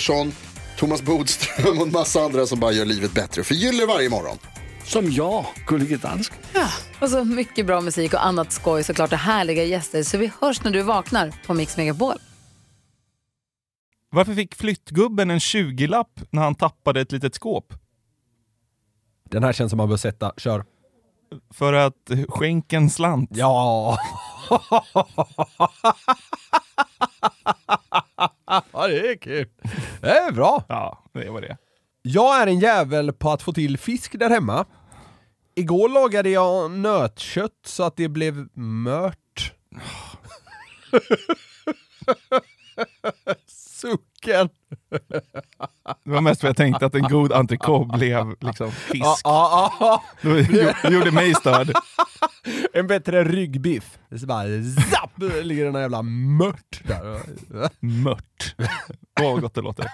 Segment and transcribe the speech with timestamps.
[0.00, 0.32] Pettersson,
[0.76, 3.44] Thomas Bodström och en massa andra som bara gör livet bättre.
[3.44, 4.38] Förgyller varje morgon.
[4.84, 6.38] Som jag, Gullige Dansken.
[7.00, 10.02] Och så mycket bra musik och annat skoj såklart och härliga gäster.
[10.02, 12.14] Så vi hörs när du vaknar på Mix Megapol.
[14.10, 17.74] Varför fick flyttgubben en 20-lapp när han tappade ett litet skåp?
[19.30, 20.32] Den här känns som man bör sätta.
[20.36, 20.64] Kör.
[21.54, 23.30] För att skänken slant.
[23.32, 23.98] Ja.
[28.72, 29.48] ja, det är kul.
[30.00, 30.64] Det är bra.
[30.68, 31.56] Ja, det var det.
[32.02, 34.64] Jag är en jävel på att få till fisk där hemma.
[35.54, 39.52] Igår lagade jag nötkött så att det blev mört.
[43.46, 44.48] Sucken.
[46.04, 49.04] Det var mest för jag tänkte att en god entrecote blev liksom fisk.
[49.04, 50.74] Ja, ja, ja.
[50.82, 51.70] Det gjorde mig störd.
[52.72, 53.98] En bättre ryggbiff.
[54.08, 54.44] Det är så bara
[54.90, 55.10] zapp,
[55.42, 57.20] ligger den där jävla mört där.
[57.80, 58.54] Mört.
[59.20, 59.86] Åh, vad gott det låter.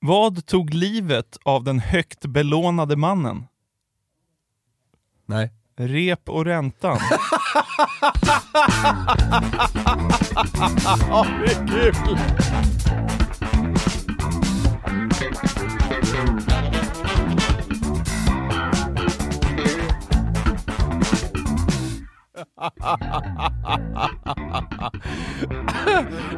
[0.00, 3.44] Vad tog livet av den högt belånade mannen?
[5.26, 5.52] Nej.
[5.76, 6.98] Rep och räntan.
[11.08, 12.18] Ja, det är kul.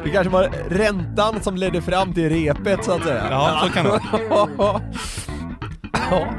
[0.03, 3.27] Det kanske var räntan som ledde fram till repet så att säga.
[3.31, 3.89] Ja, så kan det
[4.29, 4.81] vara.
[5.93, 6.33] Ja,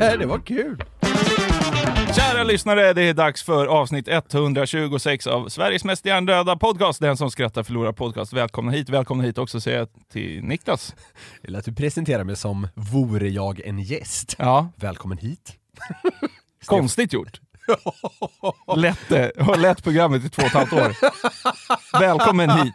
[0.18, 0.82] det var kul.
[2.16, 7.00] Kära lyssnare, det är dags för avsnitt 126 av Sveriges mest hjärndöda podcast.
[7.00, 8.32] Den som skrattar förlorar podcast.
[8.32, 8.88] Välkomna hit.
[8.88, 10.94] Välkomna hit också säger jag till Niklas.
[11.42, 14.36] Eller att du presenterar mig som vore jag en gäst.
[14.38, 15.52] Ja, Välkommen hit.
[16.66, 17.40] konstigt gjort.
[18.76, 19.32] Lätt, det.
[19.38, 20.96] har lett programmet i två och ett halvt år.
[22.00, 22.74] Välkommen hit.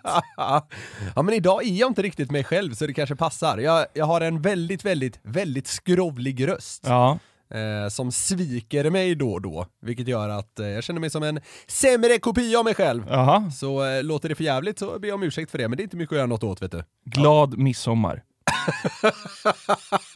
[1.15, 3.57] Ja men idag är jag inte riktigt mig själv så det kanske passar.
[3.57, 6.83] Jag, jag har en väldigt, väldigt, väldigt skrovlig röst.
[6.87, 7.19] Ja,
[7.49, 11.23] Eh, som sviker mig då och då, vilket gör att eh, jag känner mig som
[11.23, 13.05] en sämre kopia av mig själv.
[13.09, 13.51] Jaha.
[13.51, 15.81] Så eh, låter det för jävligt så ber jag om ursäkt för det, men det
[15.81, 16.83] är inte mycket att göra något åt vet du.
[17.05, 18.23] Glad midsommar.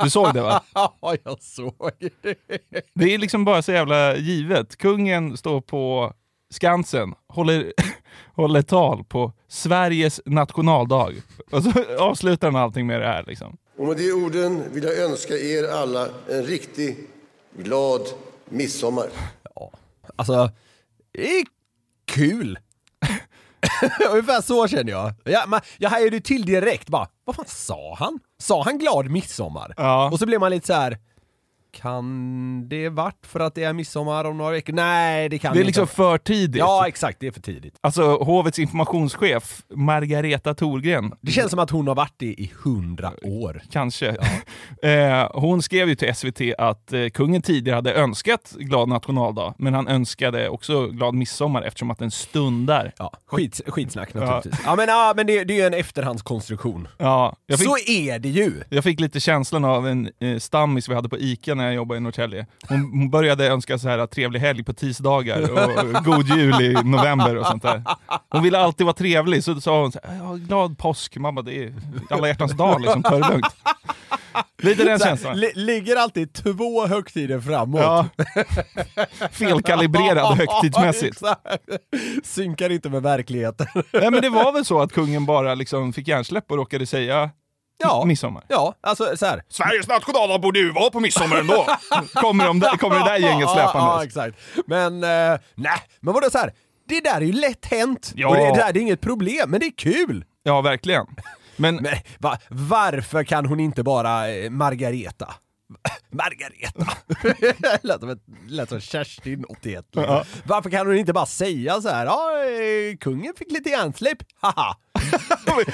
[0.03, 0.63] Du såg det va?
[0.73, 1.91] Ja, jag såg
[2.21, 2.35] det.
[2.93, 4.75] Det är liksom bara så jävla givet.
[4.77, 6.13] Kungen står på
[6.49, 7.73] Skansen, håller,
[8.35, 11.13] håller tal på Sveriges nationaldag.
[11.51, 13.57] Och så avslutar han allting med det här liksom.
[13.77, 16.97] Och med de orden vill jag önska er alla en riktig
[17.57, 18.01] glad
[18.49, 19.09] midsommar.
[20.15, 20.51] Alltså,
[21.11, 21.45] det är
[22.05, 22.59] kul.
[24.11, 25.13] Ungefär så känner jag.
[25.23, 28.19] Jag, man, jag hajade ju till direkt bara, vad fan sa han?
[28.41, 29.73] Sa han glad midsommar?
[29.77, 30.09] Ja.
[30.11, 30.97] Och så blev man lite så här.
[31.71, 34.73] Kan det varit för att det är midsommar om några veckor?
[34.73, 35.67] Nej, det kan Det är inte.
[35.67, 36.59] liksom för tidigt.
[36.59, 37.19] Ja, exakt.
[37.19, 37.75] Det är för tidigt.
[37.81, 43.11] Alltså hovets informationschef Margareta Thorgren, Det känns som att hon har varit det i hundra
[43.21, 43.61] år.
[43.71, 44.07] kanske.
[44.83, 49.73] eh, hon skrev ju till SVT att eh, kungen tidigare hade önskat glad nationaldag, men
[49.73, 52.93] han önskade också glad midsommar eftersom att den stundar.
[52.97, 54.61] Ja, skit, skitsnack naturligtvis.
[54.65, 56.87] Ja, men, ja, men det, det är ju en efterhandskonstruktion.
[56.97, 58.53] Ja, fick, Så är det ju!
[58.69, 61.97] jag fick lite känslan av en eh, stammis vi hade på ICA när jag jobbade
[61.97, 62.45] i Norrtälje.
[62.69, 67.35] Hon, hon började önska så här trevlig helg på tisdagar och god jul i november
[67.35, 67.83] och sånt där.
[68.29, 71.17] Hon ville alltid vara trevlig, så sa hon så här, glad påsk.
[71.17, 71.73] Mamma, det är
[72.09, 73.45] alla hjärtans dag liksom, ta det lugnt.
[74.61, 75.39] Lite den känslan.
[75.39, 77.81] li- ligger alltid två högtider framåt.
[77.81, 78.05] Ja.
[79.31, 81.21] Felkalibrerad högtidsmässigt.
[82.23, 83.67] Synkar inte med verkligheten.
[83.93, 87.29] Nej, men det var väl så att kungen bara liksom fick hjärnsläpp och råkade säga
[87.79, 88.05] Ja.
[88.05, 88.43] midsommar.
[88.47, 89.43] Ja, alltså så här.
[89.49, 91.67] Sveriges nationaldag borde ju vara på midsommar ändå.
[92.13, 94.05] kommer, de där, kommer det där gänget Ja, ja, släpandes.
[94.07, 94.37] exakt.
[94.67, 96.53] Men, eh, nej, men vadå så här.
[96.87, 98.11] Det där är ju lätt hänt.
[98.15, 98.27] Ja.
[98.29, 100.25] Och det, det där det är inget problem, men det är kul.
[100.43, 101.05] Ja, verkligen.
[101.55, 105.33] Men, Men va, varför kan hon inte bara eh, Margareta?
[106.11, 106.85] Margareta!
[107.87, 109.85] lät, som ett, lät som Kerstin 81.
[109.95, 110.13] Liksom.
[110.13, 110.25] Ja.
[110.45, 114.77] Varför kan hon inte bara säga så här, ja, eh, kungen fick lite hjärnsläpp, haha.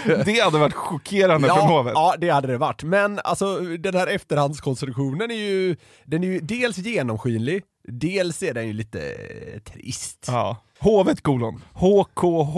[0.25, 1.93] det hade varit chockerande för Ja, hovet.
[1.95, 2.83] ja, det hade det varit.
[2.83, 5.75] Men alltså den här efterhandskonstruktionen är ju,
[6.05, 10.25] den är ju dels genomskinlig, dels är den ju lite eh, trist.
[10.27, 10.57] Ja.
[10.85, 11.61] Hovet kolon.
[11.73, 12.55] HKH.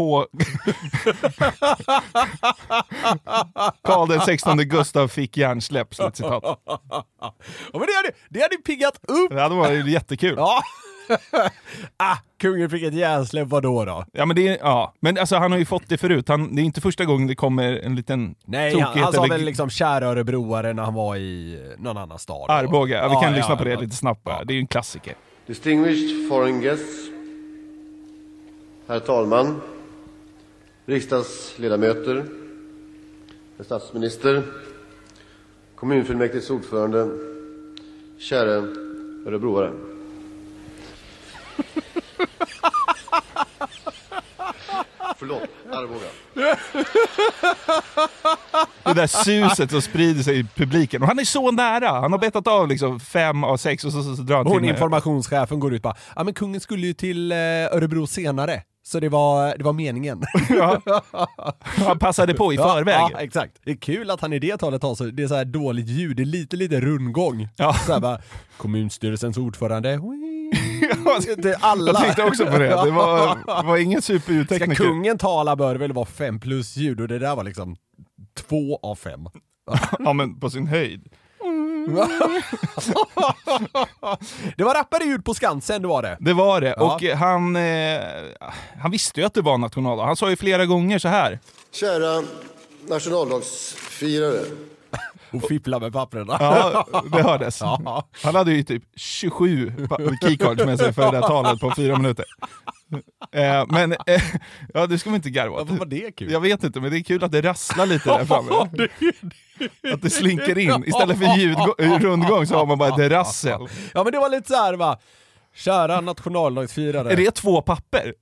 [3.81, 5.95] Karl den 16 Gustav fick hjärnsläpp.
[5.95, 6.43] Slutcitat.
[6.43, 7.33] Ja,
[7.73, 9.29] men det hade, det hade piggat upp!
[9.29, 10.33] Det hade varit jättekul.
[10.37, 10.61] Ja.
[11.97, 14.05] ah, kungen fick ett hjärnsläpp, vadå då?
[14.11, 14.93] Ja men det är, ja.
[14.99, 16.29] Men alltså han har ju fått det förut.
[16.29, 19.25] Han, det är inte första gången det kommer en liten Nej, han, tokighet han sa
[19.25, 22.51] eller väl liksom kära örebroare när han var i någon annan stad.
[22.51, 22.97] Arboga.
[22.97, 23.79] Ja, vi kan lyssna på det ja.
[23.79, 24.43] lite snabbt bara.
[24.43, 25.15] Det är ju en klassiker.
[25.47, 27.16] Distinguished foreign guests,
[28.87, 29.61] herr talman,
[30.85, 32.25] riksdagsledamöter,
[33.57, 34.43] herr statsminister,
[35.75, 37.09] kommunfullmäktiges ordförande,
[38.17, 38.53] kära
[39.25, 39.73] örebroare.
[45.17, 46.07] Förlåt, Arboga.
[48.83, 51.01] Det där suset som sprider sig i publiken.
[51.01, 51.89] Och han är så nära!
[51.89, 54.55] Han har betat av liksom fem av sex och så, så, så drar han Hon
[54.55, 54.69] till med...
[54.69, 58.63] informationschefen går ut bara, ja men kungen skulle ju till eh, Örebro senare.
[58.87, 60.23] Så det var, det var meningen.
[60.49, 60.81] Ja.
[61.59, 62.95] Han passade på i Ja, förväg.
[62.95, 63.61] Ja, exakt.
[63.65, 65.87] Det är kul att han i det talet har så, det är så här dåligt
[65.87, 67.47] ljud, det är lite, lite rundgång.
[67.55, 67.73] Ja.
[67.73, 68.21] Så här bara,
[68.57, 69.89] kommunstyrelsens ordförande,
[71.37, 71.91] det alla.
[71.91, 72.67] Jag tänkte också på det.
[72.67, 74.83] Det var, var ingen Ska superljudtekniker.
[74.83, 77.75] kungen tala bör det väl vara fem plus ljud och det där var liksom
[78.47, 79.27] två av fem.
[79.99, 81.07] Ja men på sin höjd.
[84.57, 86.17] det var rappare ljud på Skansen, det var det.
[86.19, 86.73] Det var det.
[86.77, 86.95] Ja.
[86.95, 88.01] Och han, eh,
[88.81, 90.05] han visste ju att det var nationaldag.
[90.05, 91.39] Han sa ju flera gånger så här.
[91.71, 92.23] Kära
[92.89, 94.39] nationaldagsfirare.
[95.33, 96.37] Och fippla med papperna.
[96.39, 97.61] Ja, det hördes.
[97.85, 98.07] Ja.
[98.23, 101.97] Han hade ju typ 27 pa- keycards med sig för det där talet på fyra
[101.97, 102.25] minuter.
[103.31, 104.21] Eh, men, eh,
[104.73, 105.61] ja det ska man inte garva åt.
[105.61, 106.31] Varför var det kul?
[106.31, 108.51] Jag vet inte, men det är kul att det rasslar lite där framme.
[109.93, 110.83] Att det slinker in.
[110.87, 111.57] Istället för ljud,
[112.01, 113.67] rundgång så har man bara ett rassel.
[113.93, 114.99] Ja men det var lite så här va,
[115.55, 117.11] kära nationaldagsfirare.
[117.11, 118.13] Är det två papper?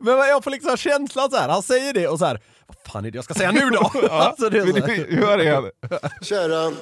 [0.00, 1.48] Men jag får liksom känslan så här.
[1.48, 2.40] han säger det och så här.
[2.66, 4.08] vad fan är det jag ska säga nu då?
[4.10, 5.62] alltså, det är så här.
[5.80, 6.24] det?
[6.26, 6.72] Kära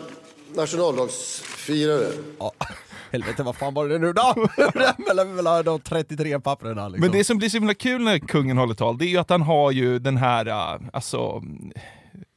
[0.54, 2.12] nationaldagsfirare.
[2.38, 2.52] Ja,
[3.12, 4.34] helvete vad fan var det nu då?
[5.34, 7.00] mellan, de 33 papperna liksom.
[7.00, 9.30] Men det som blir så himla kul när kungen håller tal, det är ju att
[9.30, 11.42] han har ju den här, äh, alltså,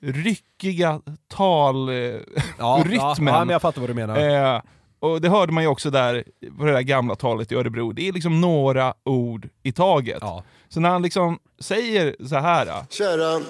[0.04, 2.36] ryckiga talrytmen.
[2.60, 4.56] ja, ja, ja, men jag fattar vad du menar.
[4.56, 4.62] Eh,
[5.00, 6.24] och det hörde man ju också där
[6.58, 7.92] på det där gamla talet i Örebro.
[7.92, 10.18] Det är liksom några ord i taget.
[10.22, 10.44] Ja.
[10.70, 13.42] Så när han liksom säger så här äh, Kära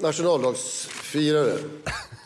[0.00, 1.58] nationaldagsfirare.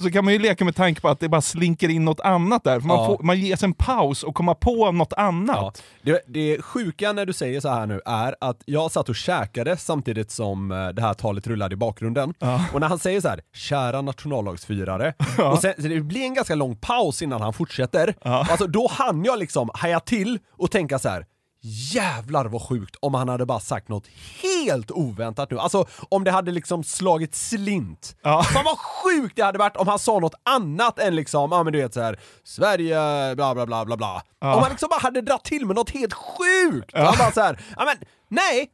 [0.03, 2.65] Så kan man ju leka med tanke på att det bara slinker in något annat
[2.65, 2.81] där.
[2.81, 3.07] För man, Ja.
[3.07, 5.57] får, man ges en paus och komma på något annat.
[5.57, 5.73] Ja.
[6.03, 9.77] Det, det sjuka när du säger så här nu är att jag satt och käkade
[9.77, 12.35] samtidigt som eh, det här talet rullade i bakgrunden.
[12.73, 15.15] Och när han säger så här, kära nationaldagsfirare,
[15.53, 18.15] och sen, så det blir en ganska lång paus innan han fortsätter.
[18.23, 21.27] Alltså då hann jag liksom haja till och tänka så här.
[21.63, 24.07] Jävlar vad sjukt om han hade bara sagt något
[24.43, 25.59] helt oväntat nu.
[25.59, 28.17] Alltså om det hade liksom slagit slint.
[28.23, 28.43] Ja.
[28.43, 31.73] Fan vad sjukt det hade varit om han sa något annat än liksom, ja men
[31.73, 34.23] du vet så här, Sverige, bla bla bla bla bla.
[34.39, 36.91] Om han liksom bara hade dragit till med något helt sjukt.
[36.95, 37.97] Han bara så här, ja men
[38.29, 38.71] nej,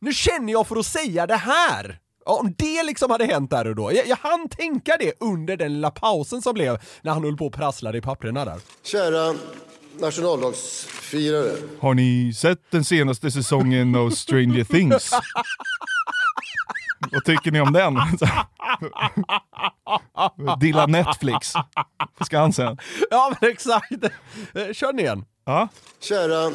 [0.00, 1.98] nu känner jag för att säga det här.
[2.24, 3.92] Ja, Om det liksom hade hänt där och då.
[3.92, 7.46] Jag, jag hann tänka det under den lilla pausen som blev när han höll på
[7.46, 8.60] och prasslade i papperna där.
[8.84, 9.34] Kära
[9.98, 11.56] nationaldagsfirare.
[11.80, 15.10] Har ni sett den senaste säsongen av Stranger Things?
[17.12, 17.98] Vad tycker ni om den?
[20.60, 21.52] Dilla Netflix
[22.18, 22.78] på Skansen.
[23.10, 23.90] Ja men exakt.
[24.72, 25.24] Kör ni igen.
[25.44, 25.68] Ja.
[26.00, 26.52] Kära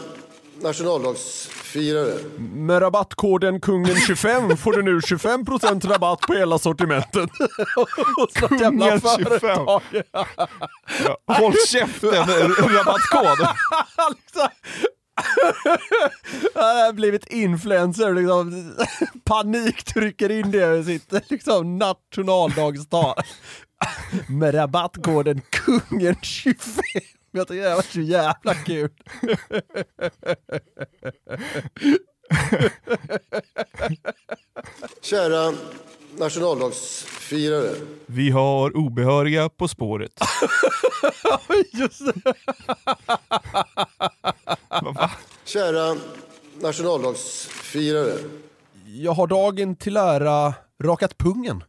[0.61, 2.13] nationaldagsfirare.
[2.37, 7.29] Med rabattkoden kungen25 får du nu 25% rabatt på hela sortimentet.
[8.17, 9.39] Hos något jävla Kungen 25.
[9.39, 9.81] företag.
[11.05, 12.11] Ja, Håll käften,
[12.57, 13.47] rabattkod.
[16.55, 18.73] Han har blivit influencer liksom
[19.23, 23.15] paniktrycker in det i sitt liksom nationaldagstal.
[24.27, 26.81] Med rabattkoden kungen25.
[27.37, 28.89] Jag tycker det var så jävla kul.
[35.01, 35.53] Kära
[36.17, 37.75] nationaldagsfirare.
[38.05, 40.11] Vi har obehöriga på spåret.
[41.73, 42.33] Just det.
[45.45, 45.97] Kära
[46.61, 48.13] nationaldagsfirare.
[48.85, 50.53] jag har dagen till ära
[50.83, 51.63] rakat pungen.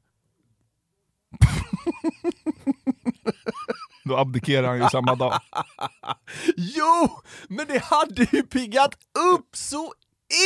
[4.08, 5.40] Då abdikerar han ju samma dag.
[6.56, 7.08] Jo,
[7.48, 8.94] men det hade ju piggat
[9.34, 9.92] upp så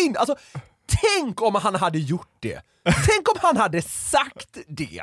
[0.04, 0.16] in!
[0.16, 0.36] Alltså,
[0.86, 2.62] tänk om han hade gjort det.
[2.84, 5.02] Tänk om han hade sagt det.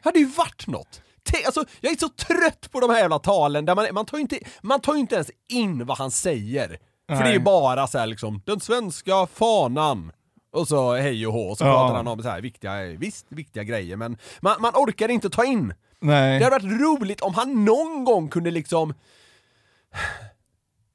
[0.00, 1.02] hade ju varit något.
[1.22, 4.18] Tänk, alltså, jag är så trött på de här jävla talen där man, man, tar
[4.18, 6.68] ju inte, man tar inte ens in vad han säger.
[7.08, 7.38] För det är ju Nej.
[7.38, 10.12] bara så här liksom, den svenska fanan.
[10.52, 11.72] Och så hej och hå, och så Ja.
[11.72, 15.44] pratar han om så här viktiga, visst viktiga grejer men man, man orkar inte ta
[15.44, 15.74] in.
[16.02, 16.38] Nej.
[16.38, 18.94] Det hade varit roligt om han någon gång kunde liksom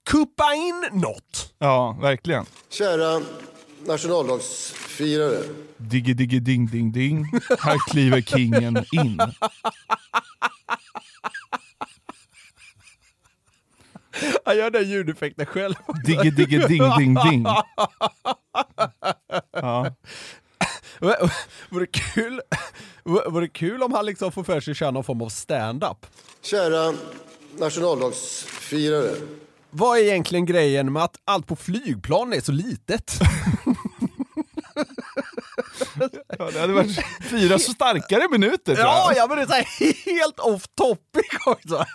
[0.10, 1.54] kuppa in något.
[1.60, 2.46] Ja, verkligen.
[2.70, 3.22] Kära
[3.86, 5.40] nationaldagsfirare.
[5.78, 7.26] Digge digge ding ding ding.
[7.60, 9.20] Här kliver kingen in.
[14.46, 15.74] Han gör den ljudeffekten själv.
[16.06, 17.46] Digge digge ding ding ding.
[19.52, 19.96] Ja.
[21.70, 22.42] Vore kul,
[23.08, 26.06] vore kul om han liksom får för sig att köra någon form av stand-up.
[26.42, 26.94] Kära
[27.60, 29.12] nationaldagsfirare.
[29.70, 33.20] Vad är egentligen grejen med att allt på flygplan är så litet?
[36.40, 37.00] Ja, det hade varit
[37.30, 39.18] fyra så starkare minuter tror Ja, jag.
[39.24, 41.86] ja men det är så här helt off topic också.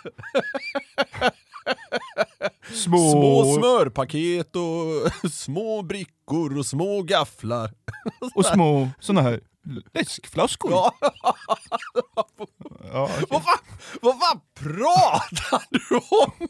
[2.73, 3.11] Små...
[3.11, 7.71] Små smörpaket och små brickor och små gafflar.
[8.35, 9.39] Och små såna här
[9.93, 10.71] läskflaskor.
[10.71, 10.93] Ja.
[12.93, 13.25] Ja, okej.
[13.29, 13.59] Vad fan,
[14.01, 16.47] vad fan pratar du om?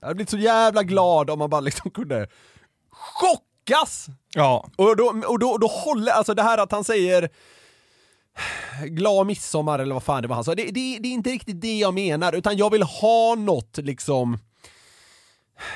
[0.00, 2.28] Jag hade blivit så jävla glad om man bara liksom kunde
[2.90, 4.06] chockas!
[4.34, 4.68] ja.
[4.76, 7.28] Och då, och då, då håller, alltså det här att han säger
[8.84, 11.60] glad midsommar eller vad fan det var han sa, det, det, det är inte riktigt
[11.60, 14.38] det jag menar, utan jag vill ha något liksom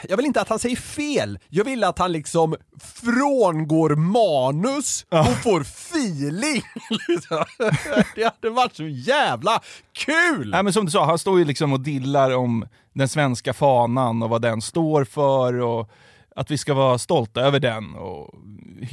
[0.09, 5.43] jag vill inte att han säger fel, jag vill att han liksom frångår manus och
[5.43, 6.63] får feeling.
[7.09, 7.45] liksom.
[8.15, 9.61] det hade varit så jävla
[9.93, 10.51] kul!
[10.51, 14.23] Nej, men som du sa, han står ju liksom och dillar om den svenska fanan
[14.23, 15.91] och vad den står för och
[16.37, 18.35] att vi ska vara stolta över den och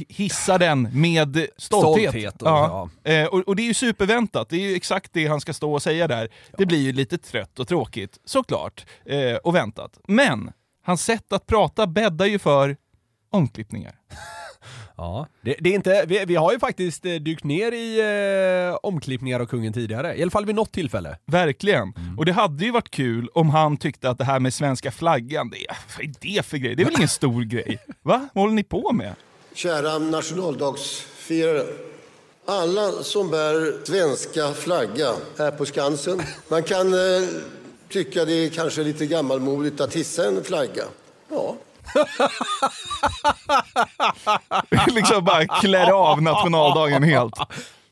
[0.08, 2.10] hissa den med stolthet.
[2.10, 2.88] Stolthet och- ja.
[3.04, 5.72] Eh, och, och det är ju superväntat, det är ju exakt det han ska stå
[5.74, 6.28] och säga där.
[6.58, 9.98] Det blir ju lite trött och tråkigt, såklart, eh, och väntat.
[10.08, 12.76] Men hans sätt att prata bäddar ju för
[13.30, 13.94] omklippningar.
[14.96, 18.00] Ja, det, det är inte, vi, vi har ju faktiskt eh, dykt ner i
[18.70, 21.18] eh, omklippningar av kungen tidigare, i alla fall vid något tillfälle.
[21.26, 21.94] Verkligen.
[22.18, 25.50] Och det hade ju varit kul om han tyckte att det här med svenska flaggan,
[25.50, 25.58] det,
[25.96, 26.74] vad är det för grej?
[26.74, 27.78] Det är väl ingen stor grej?
[28.02, 28.28] Va?
[28.34, 29.14] Vad håller ni på med?
[29.54, 31.66] Kära nationaldagsfirare.
[32.46, 36.22] Alla som bär svenska flagga här på Skansen.
[36.48, 37.28] Man kan eh,
[37.92, 40.84] tycka det är kanske lite gammalmodigt att hissa en flagga.
[41.30, 41.56] Ja,
[44.86, 47.34] liksom bara klär av nationaldagen helt.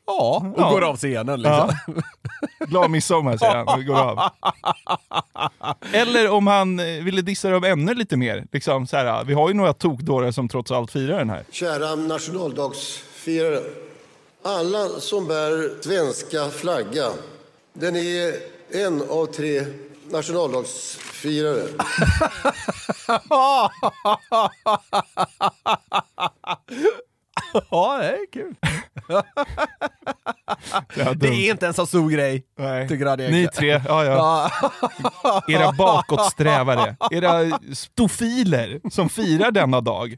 [0.07, 0.71] Ja, och Ja.
[0.71, 1.71] går av scenen liksom.
[2.59, 4.19] Glad midsommar säger han och går av.
[5.93, 8.47] Eller om han eh, ville dissa dem ännu lite mer.
[8.53, 11.45] Liksom så här, vi har ju några tokdårar som trots allt firar den här.
[11.51, 13.61] kära nationaldagsfirare.
[14.45, 17.09] Alla som bär svenska flagga.
[17.73, 18.35] Den är
[18.73, 19.65] en av tre
[20.11, 21.63] nationaldagsfirare.
[27.71, 28.55] ja, det är kul.
[30.95, 31.33] Det är Det dumt.
[31.33, 32.45] är inte en så stor grej.
[32.59, 32.89] Nej.
[32.89, 34.51] Tycker han Ni tre, ja, ja.
[35.49, 40.17] era bakåtsträvare, era stofiler som firar denna dag.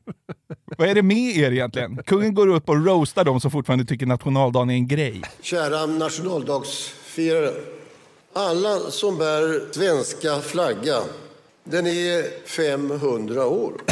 [0.78, 2.02] Vad är det med er egentligen?
[2.06, 5.22] Kungen går upp och roastar dem som fortfarande tycker nationaldagen är en grej.
[5.42, 7.52] Kära nationaldagsfirare.
[8.34, 10.98] Alla som bär svenska flagga.
[11.64, 13.72] Den är 500 år.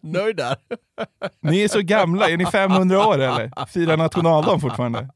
[0.00, 0.56] Nöjd där.
[1.40, 3.66] Ni är så gamla, är ni 500 år eller?
[3.66, 5.08] Firar nationaldagen fortfarande?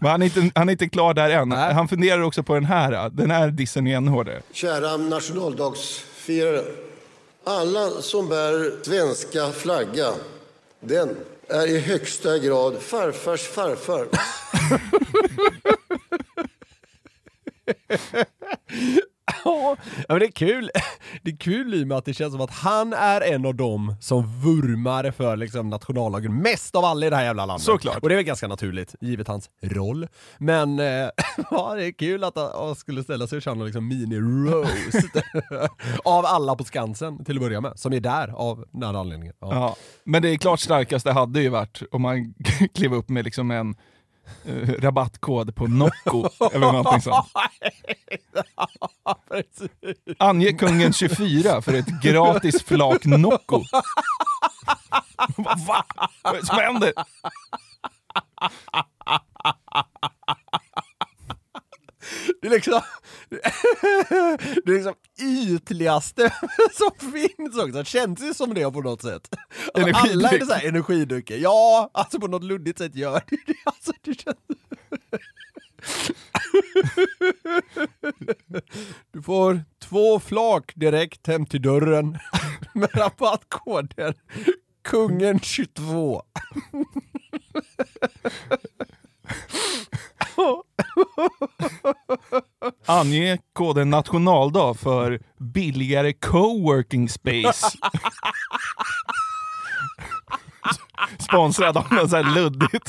[0.00, 1.52] Men han är, inte, han är inte klar där än.
[1.52, 4.42] Han funderar också på den här, den här dissen är ännu hårdare.
[4.52, 6.62] Kära nationaldagsfirare.
[7.44, 10.12] Alla som bär svenska flagga.
[10.84, 11.16] Den
[11.48, 14.08] är i högsta grad farfars farfar.
[19.62, 19.76] Ja,
[20.08, 20.70] men det är kul.
[21.22, 23.54] Det är kul i och med att det känns som att han är en av
[23.54, 27.64] dem som vurmar för liksom nationaldagen mest av alla i det här jävla landet.
[27.64, 27.98] Såklart.
[28.02, 30.08] Och det är väl ganska naturligt, givet hans roll.
[30.38, 30.86] Men eh,
[31.50, 35.22] ja, det är kul att han skulle ställa sig och köra liksom mini-roast
[36.04, 39.34] av alla på Skansen till att börja med, som är där av den här anledningen.
[39.40, 39.48] Ja.
[39.54, 39.76] Ja.
[40.04, 42.34] Men det är klart starkaste hade ju varit om man
[42.74, 43.74] klev upp med liksom en
[44.44, 47.26] eh, rabattkod på Nocco eller någonting sånt.
[50.18, 53.62] Ange kungen 24 för ett gratis flak Nocco.
[55.66, 55.84] Va?
[56.22, 56.92] Vad är det som händer?
[62.42, 62.80] Det är liksom
[64.64, 66.32] det är liksom ytligaste
[66.72, 67.78] som finns också.
[67.78, 69.34] Det känns ju som det på något sätt.
[69.74, 71.36] Alltså, alla är det så här energidrycker.
[71.36, 73.54] Ja, alltså på något luddigt sätt gör det det.
[73.64, 74.36] Alltså, det känns...
[79.10, 82.18] Du får två flak direkt hem till dörren
[82.74, 84.14] med rabattkoden
[84.88, 86.22] Kungen22.
[92.86, 97.78] Ange koden nationaldag för billigare coworking space.
[101.18, 102.88] Sponsrad av något så här luddigt.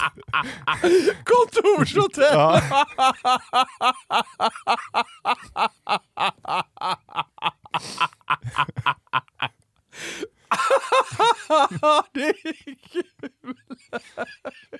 [1.24, 2.34] Kontorshotell!
[2.34, 2.62] Ja.
[12.14, 13.04] det är kul!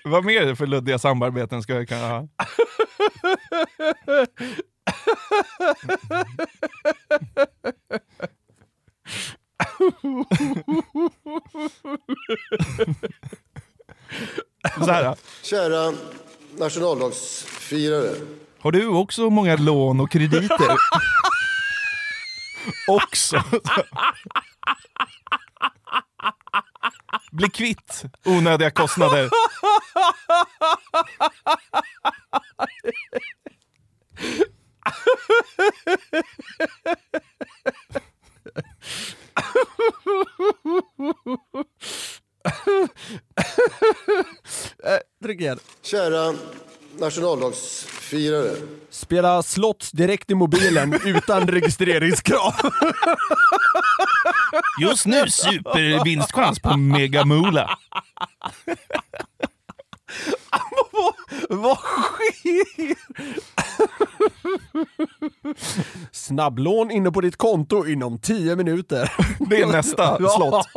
[0.04, 2.28] Vad mer för luddiga samarbeten ska jag kunna ha?
[14.86, 15.94] Så här, Kära
[16.58, 18.16] nationaldagsfirare.
[18.60, 20.76] har du också många lån och krediter?
[22.88, 23.44] också.
[27.32, 29.30] Bli kvitt onödiga kostnader.
[45.44, 45.60] Igen.
[45.82, 46.34] Kära
[47.00, 48.52] nationaldagsfirare.
[48.90, 52.54] Spela slots direkt i mobilen utan registreringskrav.
[54.82, 57.78] Just nu supervinstchans på Megamoola.
[61.50, 62.96] Vad sker?
[66.12, 69.12] Snabblån inne på ditt konto inom 10 minuter.
[69.50, 70.68] Det är nästa slott.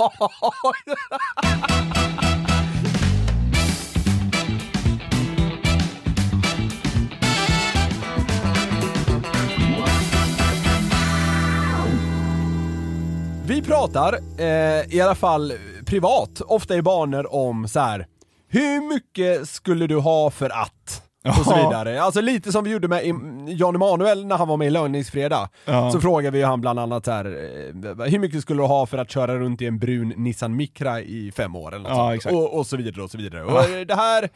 [13.48, 15.52] Vi pratar, eh, i alla fall
[15.86, 18.06] privat, ofta i banor om så här.
[18.48, 21.02] hur mycket skulle du ha för att?
[21.38, 22.02] Och så vidare.
[22.02, 23.02] Alltså lite som vi gjorde med
[23.48, 25.48] Jan Emanuel när han var med i Lögningsfredag.
[25.64, 25.90] Ja.
[25.90, 28.98] Så frågade vi ju han bland annat här, eh, hur mycket skulle du ha för
[28.98, 31.74] att köra runt i en brun Nissan Micra i fem år?
[31.74, 32.34] Eller något Ja, sånt.
[32.34, 33.44] Och, och så vidare och så vidare.
[33.44, 34.28] Och eh, det här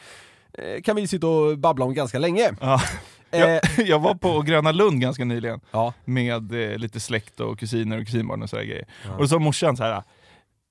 [0.85, 2.51] kan vi sitta och babbla om ganska länge.
[2.61, 2.81] Ja.
[3.33, 5.93] Jag, Eh, jag var på Gröna Lund ganska nyligen Ja.
[6.05, 8.85] med eh, lite släkt och kusiner och kusinbarn och sådär grejer.
[9.13, 10.03] Och då sa morsan så här.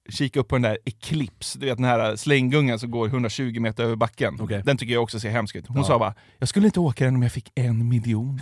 [0.10, 3.84] Kika upp på den där Eclipse, du vet den här slänggungan som går 120 meter
[3.84, 4.38] över backen.
[4.42, 4.62] Okej.
[4.66, 5.68] Den tycker jag också ser hemsk ut.
[5.68, 5.84] Hon Ja.
[5.84, 8.40] sa bara, jag skulle inte åka den om jag fick en miljon.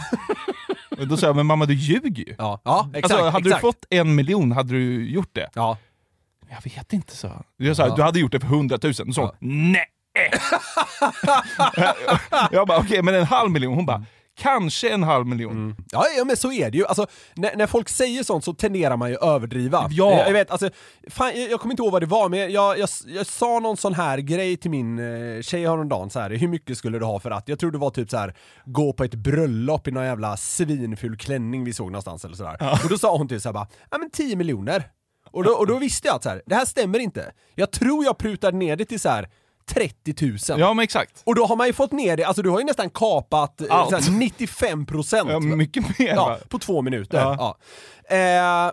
[1.00, 2.36] och då sa jag, men mamma du ljuger ju.
[2.38, 3.13] Ja, ja exakt.
[3.13, 3.62] alltså, hade exakt.
[3.63, 5.50] du fått en miljon, hade du gjort det?
[5.54, 5.78] Ja.
[6.50, 7.32] Jag vet inte, så.
[7.58, 7.95] Jag sa, Ja.
[7.95, 8.93] du hade gjort det för 100 000.
[9.06, 9.86] Då sa hon, nej!
[12.51, 13.73] jag bara, okej, men en halv miljon?
[13.73, 14.03] Hon bara,
[14.38, 15.75] kanske en halv miljon.
[15.91, 16.86] Ja, ja men så är det ju.
[16.86, 19.88] Alltså, när, när folk säger sånt så tenderar man ju att överdriva.
[19.91, 20.12] Ja.
[20.25, 20.69] Jag, vet, alltså,
[21.10, 23.77] fan, jag, jag kommer inte ihåg vad det var, men jag, jag, jag sa någon
[23.77, 27.19] sån här grej till min eh, tjej häromdagen, så här, hur mycket skulle du ha
[27.19, 27.47] för att?
[27.49, 31.17] Jag tror det var typ så här gå på ett bröllop i någon jävla svinful
[31.17, 32.58] klänning vi såg någonstans eller sådär.
[32.84, 34.89] Och då sa hon typ såhär bara, ja men 10 miljoner.
[35.32, 37.32] Och då, och då visste jag att så här, det här stämmer inte.
[37.56, 39.30] Jag tror jag prutade ner det till så här
[39.73, 40.60] 30 000.
[40.60, 41.21] Ja men exakt.
[41.23, 43.67] Och då har man ju fått ner det, alltså du har ju nästan kapat eh,
[43.69, 43.89] Allt.
[43.89, 45.30] så här 95 procent.
[45.32, 46.38] Ja, mycket mer Ja, va?
[46.49, 47.17] på två minuter.
[47.17, 47.58] Ja.
[48.10, 48.15] Ja.
[48.17, 48.71] Eh,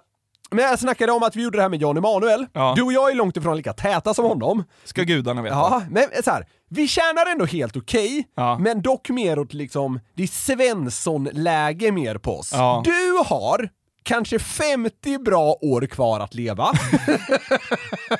[0.50, 2.46] men jag snackade om att vi gjorde det här med Jan Emanuel.
[2.52, 2.72] Ja.
[2.76, 4.64] Du och jag är långt ifrån lika täta som honom.
[4.84, 5.54] Ska gudarna veta.
[5.56, 8.58] Ja, men så här, vi tjänar ändå helt okej, Ja.
[8.58, 12.50] men dock mer åt liksom, det är Svensson-läge mer på oss.
[12.52, 12.82] Ja.
[12.84, 13.68] Du har
[14.04, 16.72] kanske 50 bra år kvar att leva.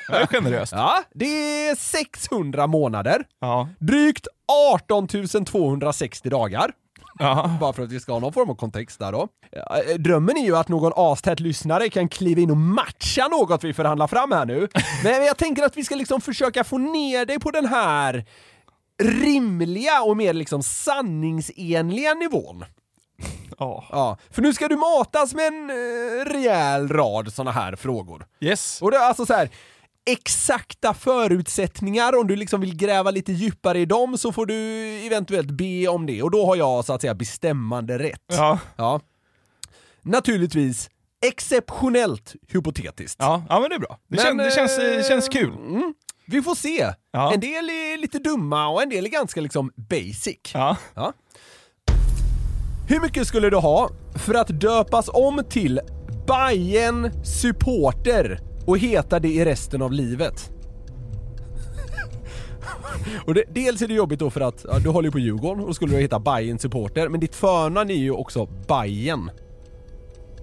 [0.07, 0.71] Det är generöst.
[0.75, 1.25] ja, det
[1.67, 3.69] är 600 månader, Ja.
[3.79, 4.27] drygt
[4.73, 5.07] 18
[5.45, 6.71] 260 dagar.
[7.19, 7.57] Ja.
[7.59, 9.27] Bara för att vi ska ha någon form av kontext där då.
[9.51, 13.73] Eh, Drömmen är ju att någon astät lyssnare kan kliva in och matcha något vi
[13.73, 14.67] förhandlar fram här nu.
[15.03, 18.25] Men jag tänker att vi ska liksom försöka få ner dig på den här
[19.03, 22.65] rimliga och mer liksom sanningsenliga nivån.
[23.59, 23.85] Ja.
[23.91, 28.25] Ja, för nu ska du matas med en eh, rejäl rad såna här frågor.
[28.41, 28.81] Yes.
[28.81, 29.49] Och det är alltså så här.
[30.07, 34.55] exakta förutsättningar, om du liksom vill gräva lite djupare i dem så får du
[35.05, 38.21] eventuellt be om det och då har jag så att säga bestämmande rätt.
[38.27, 38.59] Ja.
[38.75, 38.99] Ja.
[40.01, 40.89] Naturligtvis
[41.25, 43.15] exceptionellt hypotetiskt.
[43.19, 43.99] Ja, ja men det är bra.
[44.07, 45.53] Det, Men, kän, det känns, eh, det känns kul.
[45.53, 45.93] Mm,
[46.25, 46.93] vi får se.
[47.11, 47.33] Ja.
[47.33, 50.37] En del är lite dumma och en del är ganska liksom basic.
[50.53, 50.77] Ja.
[50.93, 51.13] Ja.
[52.87, 55.79] Hur mycket skulle du ha för att döpas om till
[56.27, 60.51] Bayern supporter och heta det i resten av livet?
[63.25, 65.63] och det, dels är det jobbigt då för att ja, du håller ju på Djurgården
[65.63, 69.31] och skulle du heta Bayern supporter men ditt förnamn är ju också Bayern.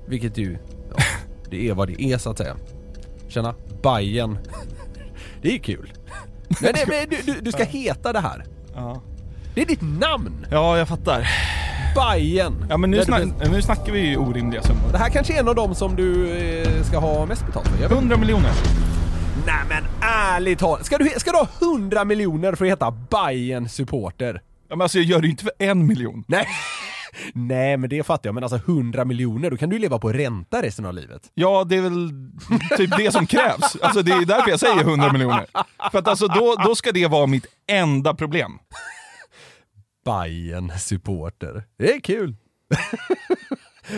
[0.06, 0.58] Vilket ju,
[0.96, 1.02] ja,
[1.50, 2.56] det är vad det är så att säga.
[3.28, 4.38] Känna, Bayern.
[5.42, 5.92] Det är ju kul.
[6.60, 8.44] Men, men du, du, du ska heta det här.
[8.74, 9.02] Ja.
[9.54, 10.46] Det är ditt namn!
[10.50, 11.28] ja, jag fattar.
[11.94, 12.66] Bayern.
[12.70, 14.92] Ja men nu, du snack, nu snackar vi ju orimliga summor.
[14.92, 17.82] Det här kanske är en av dem som du eh, ska ha mest betalt för.
[17.82, 18.50] Jag vet- 100 miljoner.
[19.46, 23.68] Nej men ärligt talat, ska du, ska du ha 100 miljoner för att heta Bayern
[23.68, 24.40] supporter?
[24.68, 26.24] Ja, men alltså jag gör det ju inte för en miljon.
[26.28, 26.46] Nej.
[27.32, 30.62] Nej men det fattar jag, men alltså 100 miljoner, då kan du leva på ränta
[30.62, 31.22] resten av livet.
[31.34, 32.10] Ja, det är väl
[32.76, 33.76] typ det som krävs.
[33.82, 35.46] Alltså det är därför jag säger 100 miljoner.
[35.92, 38.58] För att alltså då, då ska det vara mitt enda problem.
[40.04, 41.64] Bayern supporter.
[41.78, 42.36] Det är kul.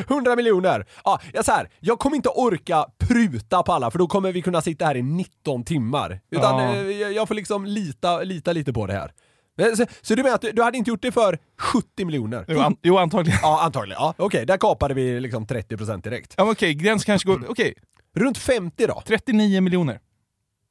[0.09, 0.87] 100 miljoner!
[1.05, 4.43] Ja, jag, så här, jag kommer inte orka pruta på alla för då kommer vi
[4.43, 6.21] kunna sitta här i 19 timmar.
[6.31, 6.75] Utan Ja.
[6.75, 9.13] eh, jag jag får liksom lita, lita lite på det här.
[9.57, 12.45] Men Så, så du menar att du, du hade inte gjort det för 70 miljoner?
[12.49, 13.39] Jo, an, jo antagligen.
[13.43, 14.03] Ja, antagligen.
[14.03, 16.35] Ja, Okej, där kapade vi liksom 30% direkt.
[16.37, 17.43] Ja, men okej, gräns kanske går...
[17.49, 17.75] Okej,
[18.17, 19.03] Runt 50 då?
[19.07, 20.01] 39 miljoner.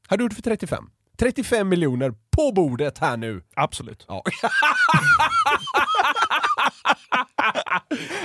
[0.08, 0.86] Hade du gjort det för 35?
[1.20, 3.44] 35 miljoner på bordet här nu.
[3.56, 4.06] Absolut.
[4.08, 4.24] Ja.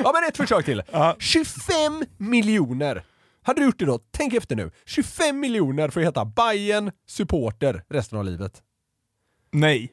[0.03, 0.83] ja men ett försök till.
[1.19, 3.05] 25 miljoner.
[3.43, 4.01] Hade du gjort det då?
[4.11, 4.71] Tänk efter nu.
[4.87, 8.63] 25 miljoner för att heta Bayern supporter resten av livet.
[9.53, 9.93] Nej.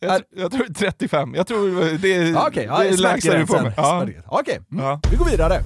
[0.00, 1.34] Jag, tr- jag tror 35.
[1.34, 3.72] Jag tror det är Ja, Okej, ja, det är lägsta du får mig.
[3.76, 4.06] Ja.
[4.26, 4.84] Okej, mm.
[4.84, 5.00] Ja.
[5.10, 5.60] vi går vidare.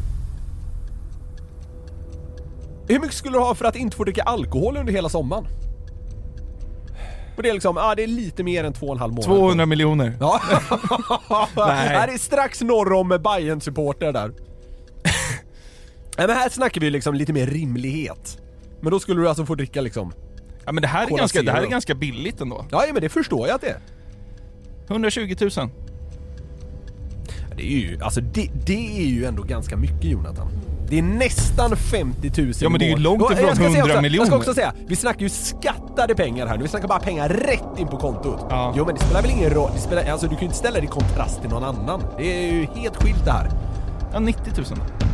[2.88, 5.46] Hur mycket skulle du ha för att inte få dricka alkohol under hela sommaren?
[7.38, 9.24] Och det är liksom, ja det är lite mer än två och en halv månad.
[9.24, 10.16] 200 miljoner.
[10.20, 10.40] Ja.
[11.57, 11.88] Nej.
[11.88, 14.33] Här är strax norr om bayern supporter där.
[16.18, 18.38] Nej men här snackar vi liksom lite mer rimlighet.
[18.81, 20.12] Men då skulle du alltså få dricka liksom...
[20.64, 21.70] Ja, men det här, är Cola ganska, det här är Zero.
[21.70, 22.64] ganska billigt ändå.
[22.70, 23.81] Ja men det förstår jag att det är.
[24.88, 25.51] 120 000.
[27.57, 30.48] Det är ju, alltså det, det är ju ändå ganska mycket Jonathan.
[30.90, 33.68] Det är nästan 50 000 Ja, men det är ju långt ifrån jag ska säga
[33.68, 34.27] 100 också, Jag miljoner.
[34.27, 36.62] ska också säga, vi snackar ju skattade pengar här nu.
[36.62, 38.46] Vi snackar bara pengar rätt in på kontot.
[38.51, 38.72] Ja.
[38.77, 40.79] Jo men det spelar väl ingen roll, det spelar, alltså du kan ju inte ställa
[40.81, 42.03] det i kontrast till någon annan.
[42.18, 43.51] Det är ju helt skilt det här.
[44.12, 44.64] Ja, 90 000.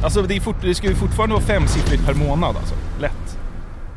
[0.05, 2.75] Alltså det, är fort, det ska ju fortfarande vara femsiffrigt per månad alltså.
[3.01, 3.13] Lätt.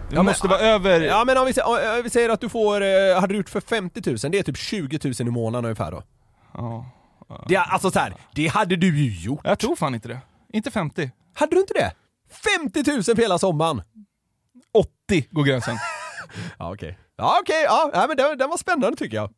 [0.09, 1.01] Det Ja, men- måste vara över...
[1.01, 3.61] Ja men om vi, om vi säger att du får, eh, hade du gjort för
[3.61, 6.03] 50 000, det är typ 20 000 i månaden ungefär då.
[6.53, 6.85] Ja.
[7.47, 9.39] Det, alltså så här, det hade du ju gjort.
[9.43, 10.19] Jag tror fan inte det.
[10.53, 11.11] Inte 50.
[11.37, 11.93] Hade du inte det?
[12.83, 13.81] 50 000 för hela sommaren!
[15.07, 15.77] 80 går gränsen.
[16.59, 16.99] Ja okej.
[17.15, 19.33] Ja okej, ja, ja men den, den var spännande tycker jag.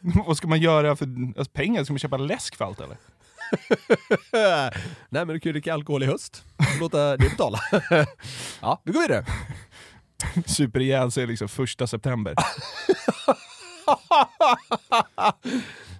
[0.26, 1.84] Vad ska man göra för alltså, pengar?
[1.84, 2.96] Ska man köpa läsk för allt eller?
[5.08, 6.44] Nej men du kan ju dricka alkohol i höst.
[6.80, 7.60] Låta det betala.
[8.60, 9.24] ja, vi går vidare.
[10.46, 12.34] Super ihjäl sig liksom första september.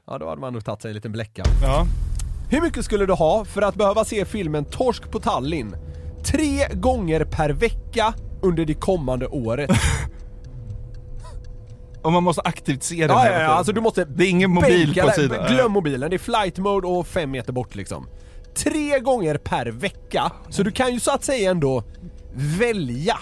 [0.07, 1.45] Ja då hade man nog tagit sig en liten bläcka.
[1.63, 1.87] Ja.
[2.53, 5.77] Hur mycket skulle du ha för att behöva se filmen Torsk på Tallinn
[6.25, 9.71] tre gånger per vecka under det kommande året?
[12.03, 14.51] Och man måste aktivt se den Ja, ja, ja, alltså du måste Det är ingen
[14.51, 15.47] mobil bänka på sidan.
[15.49, 18.07] Glöm mobilen, det är flight mode och fem meter bort liksom.
[18.55, 21.85] Tre gånger per vecka, så du kan ju så att säga ändå
[22.35, 23.19] välja.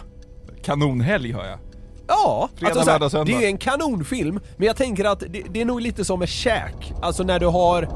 [0.62, 1.59] Kanonhelg hör jag.
[2.07, 3.33] Ja, Fredag, alltså lördag, söndag.
[3.33, 6.19] det är ju en kanonfilm, men jag tänker att det, det är nog lite som
[6.19, 6.93] med käk.
[7.03, 7.88] Alltså när du har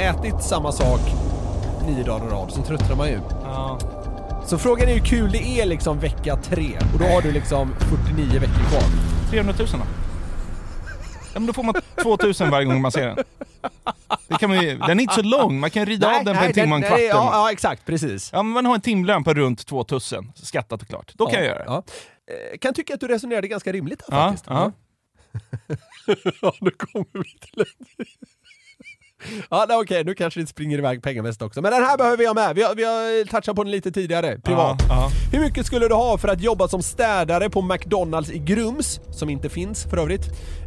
[0.00, 1.00] ätit samma sak
[1.86, 3.20] nio dagar i rad så tröttnar man ju.
[3.44, 3.78] Ja.
[4.46, 7.74] Så frågan är hur kul det är liksom vecka tre, och då har du liksom
[8.06, 8.82] 49 veckor kvar.
[9.30, 9.78] 300 000 då?
[11.34, 13.24] Ja, men då får man 2000 varje gång man ser den.
[14.28, 16.44] Det kan man ju, den är inte så lång, man kan rida av den på
[16.44, 17.00] en timme och en nej, kvart.
[17.00, 18.30] Ja, ja, exakt, precis.
[18.32, 21.12] Ja, men man har en timlön på runt 2000, skattat och klart.
[21.14, 21.64] Då kan jag göra det.
[21.66, 21.82] Ja.
[22.52, 24.46] Eh, Kan tycka att du resonerade ganska rimligt här Ja, faktiskt.
[24.48, 24.72] ja.
[26.42, 27.66] ja, nu kommer vi till en...
[29.50, 31.62] Ja, okej, nu kanske det springer iväg pengamässigt också.
[31.62, 32.54] Men den här behöver ha med.
[32.54, 34.82] Vi har, vi har touchat på den lite tidigare, privat.
[34.88, 35.10] Ja.
[35.32, 39.30] Hur mycket skulle du ha för att jobba som städare på McDonalds i Grums, som
[39.30, 40.24] inte finns för övrigt,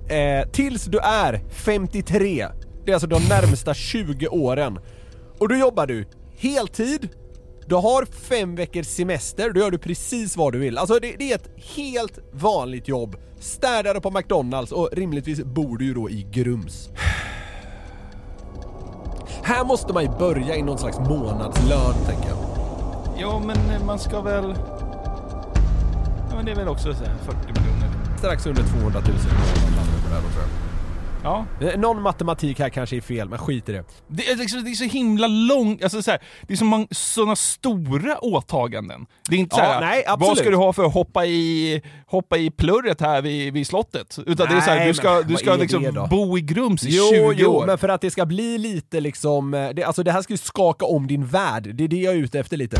[0.09, 2.47] eh, tills du är 53?
[2.85, 4.79] Det är alltså de närmsta 20 åren.
[5.39, 6.05] Och då jobbar du
[6.37, 7.09] heltid,
[7.67, 10.77] Du har fem veckors semester, då gör du precis vad du vill.
[10.77, 13.15] Alltså det, det är ett helt vanligt jobb.
[13.39, 16.89] Städare på McDonalds och rimligtvis bor du ju då i Grums.
[19.43, 22.37] Här måste man ju börja i någon slags månadslön tänker jag.
[23.17, 24.55] Ja, men eh, man ska väl...
[26.29, 27.89] Ja, men det är väl också så här 40 miljoner.
[28.17, 30.72] Strax under 200 000 i månaden landar vi på det här då, tror jag.
[31.23, 31.45] Ja.
[31.77, 33.83] Någon matematik här kanske är fel, men skit i det.
[34.07, 36.87] Det är, liksom, det är så himla långt, alltså så här, det är så många,
[36.91, 39.05] såna stora åtaganden.
[39.29, 41.81] Det är inte Ja, så här, nej, vad ska du ha för att hoppa i,
[42.07, 44.19] hoppa i plurret här vid, vid slottet?
[44.25, 46.89] Utan det är så här, Nej, du ska, du ska liksom bo i Grums i
[46.97, 47.65] Jo, 20 jo, år.
[47.65, 50.37] men för att det ska bli lite liksom, eh, det, alltså det här ska ju
[50.37, 51.75] skaka om din värld.
[51.75, 52.77] Det är det jag är ute efter lite.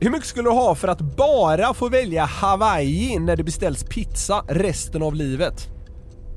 [0.00, 4.44] Hur mycket skulle du ha för att bara få välja Hawaii när det beställs pizza
[4.48, 5.68] resten av livet?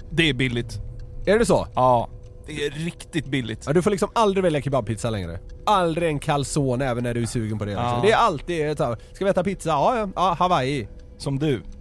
[0.09, 0.79] Det är billigt.
[1.25, 1.67] Är det så?
[1.75, 2.09] Ja,
[2.47, 3.63] det är riktigt billigt.
[3.65, 5.39] Ja, du får liksom aldrig välja kebabpizza längre.
[5.65, 7.71] Aldrig en calzone även när du är sugen på det.
[7.71, 7.85] Liksom.
[7.85, 7.99] Ja.
[8.03, 9.69] Det är alltid här, ska vi äta pizza?
[9.69, 10.87] Ja, ja, ja Hawaii.
[11.17, 11.61] Som du.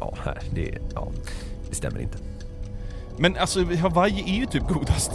[0.00, 0.14] Ja,
[0.54, 1.08] det, ja,
[1.68, 2.18] det stämmer inte.
[3.16, 5.12] Men alltså Hawaii är ju typ godast.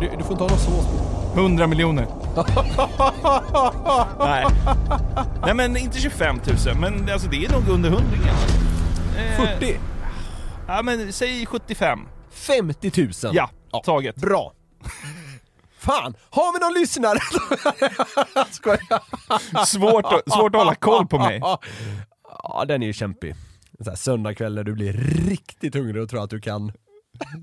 [0.00, 1.40] Du, du får inte ha någon sås på.
[1.40, 2.06] 100 miljoner.
[4.18, 4.46] Nej.
[5.42, 8.34] Nej men inte 25 000, men alltså det är nog under hundringen.
[9.16, 9.78] Eh, 40?
[10.68, 12.00] Ja men säg 75.
[12.30, 12.92] 50
[13.24, 13.34] 000?
[13.34, 13.50] Ja,
[13.84, 14.16] taget.
[14.16, 14.52] Bra.
[15.78, 17.18] Fan, har vi någon lyssnare?
[18.50, 19.64] Skojar.
[19.66, 21.42] Svårt, att- svårt att hålla koll på mig.
[22.42, 23.34] Ja, den är ju kämpig.
[23.96, 24.92] Söndagkväll när du blir
[25.28, 26.72] riktigt hungrig och tror att du kan...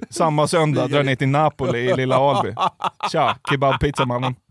[0.10, 2.56] Samma söndag drar ner till Napoli i lilla Alby.
[3.12, 4.36] Tja, kebabpizzamannen.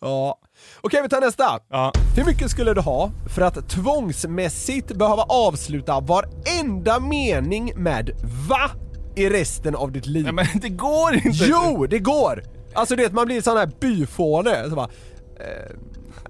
[0.00, 0.38] Ja.
[0.80, 1.58] Okej, vi tar nästa.
[1.70, 1.92] Ja.
[2.16, 8.10] Hur mycket skulle du ha för att tvångsmässigt behöva avsluta varenda mening med
[8.48, 8.70] VA
[9.16, 10.24] i resten av ditt liv?
[10.24, 11.44] Nej men det går inte!
[11.44, 12.42] Jo, det går!
[12.74, 14.70] Alltså det man blir sån här byfåne.
[14.70, 14.88] Så bara,
[15.40, 15.76] eh,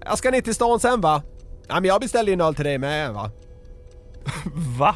[0.04, 1.22] jag ska ner till stan sen va?
[1.68, 3.30] Ja men jag beställde ju en öl till dig med va?
[4.78, 4.94] Va?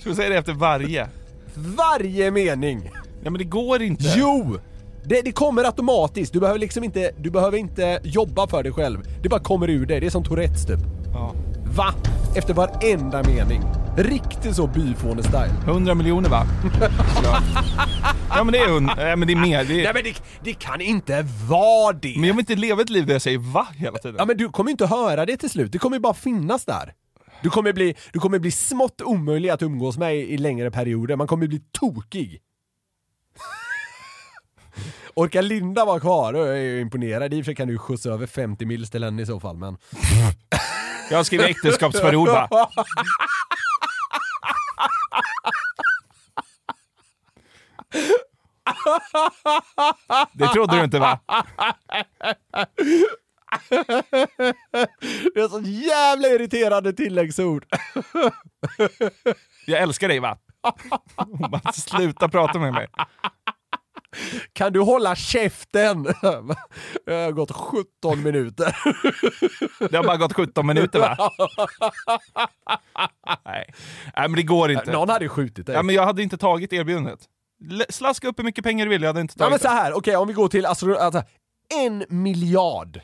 [0.00, 1.08] Ska du säga det efter varje?
[1.54, 2.80] Varje mening!
[3.22, 4.04] Nej men det går inte.
[4.16, 4.58] Jo!
[5.06, 8.98] Det, det kommer automatiskt, du behöver liksom inte, du behöver inte jobba för dig själv.
[9.22, 10.80] Det bara kommer ur dig, det är som Tourettes typ.
[11.12, 11.34] Ja.
[11.76, 11.94] Va?
[12.36, 13.62] Efter varenda mening.
[13.96, 15.64] Riktigt så byfåne-style.
[15.66, 16.46] 100 miljoner va?
[17.24, 17.38] Ja.
[18.28, 18.90] ja men det är hund...
[18.96, 19.64] Nej men det är mer.
[19.64, 19.84] Det är...
[19.84, 22.14] Nej men det, det kan inte vara det!
[22.16, 24.16] Men jag vill inte leva ett liv där jag säger va hela tiden.
[24.18, 26.64] Ja men du kommer ju inte höra det till slut, det kommer ju bara finnas
[26.64, 26.92] där.
[27.42, 31.16] Du kommer bli, du kommer bli smått omöjlig att umgås med i, i längre perioder,
[31.16, 32.40] man kommer bli tokig.
[35.16, 36.32] Orkar Linda vara kvar?
[36.32, 37.34] Då är jag imponerad.
[37.34, 39.56] I och för sig kan du skjutsa över 50 mils till henne i så fall
[39.56, 39.76] men...
[41.10, 42.48] Jag skriver äktenskapsförord va?
[50.32, 51.20] Det trodde du inte va?
[55.34, 57.66] Det är så jävla irriterande tilläggsord.
[59.66, 60.38] Jag älskar dig va?
[61.50, 62.86] Bara, sluta prata med mig.
[64.52, 66.02] Kan du hålla käften?
[67.06, 68.76] Det har gått 17 minuter.
[69.90, 71.16] Det har bara gått 17 minuter va?
[73.44, 73.74] Nej.
[74.16, 74.92] Nej men det går inte.
[74.92, 75.74] Någon hade ju skjutit dig.
[75.74, 77.20] Ja, men jag hade inte tagit erbjudandet.
[77.88, 79.74] Slaska upp hur mycket pengar du vill, jag hade inte Ja, men tagit så det.
[79.74, 81.22] här, okej om vi går till astro- alltså,
[81.74, 83.00] en miljard.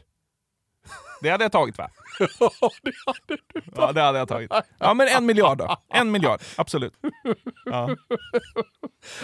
[1.22, 1.90] Det hade jag tagit va?
[3.76, 4.50] Ja det hade jag tagit.
[4.78, 5.76] Ja men en miljard då.
[5.88, 6.92] En miljard, absolut.
[7.64, 7.90] Ja.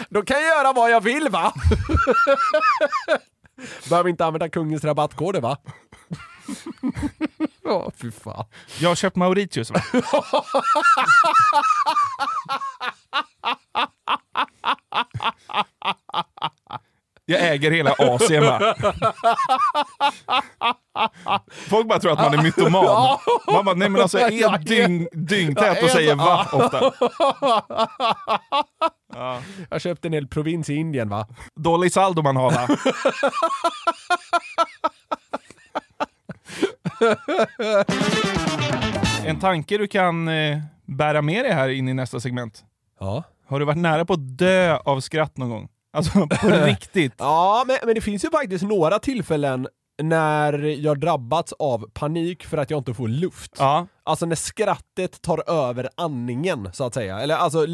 [0.09, 1.53] Då kan jag göra vad jag vill va?
[3.89, 5.57] Behöver inte använda kungens rabattkoder va?
[7.63, 8.45] Ja, fy fan.
[8.79, 9.81] Jag har köpt Mauritius va?
[17.29, 18.75] Jag äger hela Asien va?
[21.69, 23.17] Folk bara tror att man är mytoman.
[23.47, 26.91] Man bara, nej men alltså jag är dyng, dyngtät och säger va ofta.
[29.17, 29.41] Ja.
[29.69, 31.27] Jag köpte en hel provins i Indien va?
[31.55, 32.67] Dålig saldo man har va?
[39.25, 42.63] En tanke du kan eh, bära med dig här in i nästa segment.
[42.99, 43.23] Ja.
[43.47, 45.69] Har du varit nära på att dö av skratt någon gång?
[45.93, 47.13] Alltså på riktigt?
[47.17, 49.67] Ja, men, men det finns ju faktiskt några tillfällen
[50.03, 53.55] när jag drabbats av panik för att jag inte får luft.
[53.59, 53.87] Ja.
[54.03, 57.19] Alltså när skrattet tar över andningen, så att säga.
[57.19, 57.65] Eller alltså,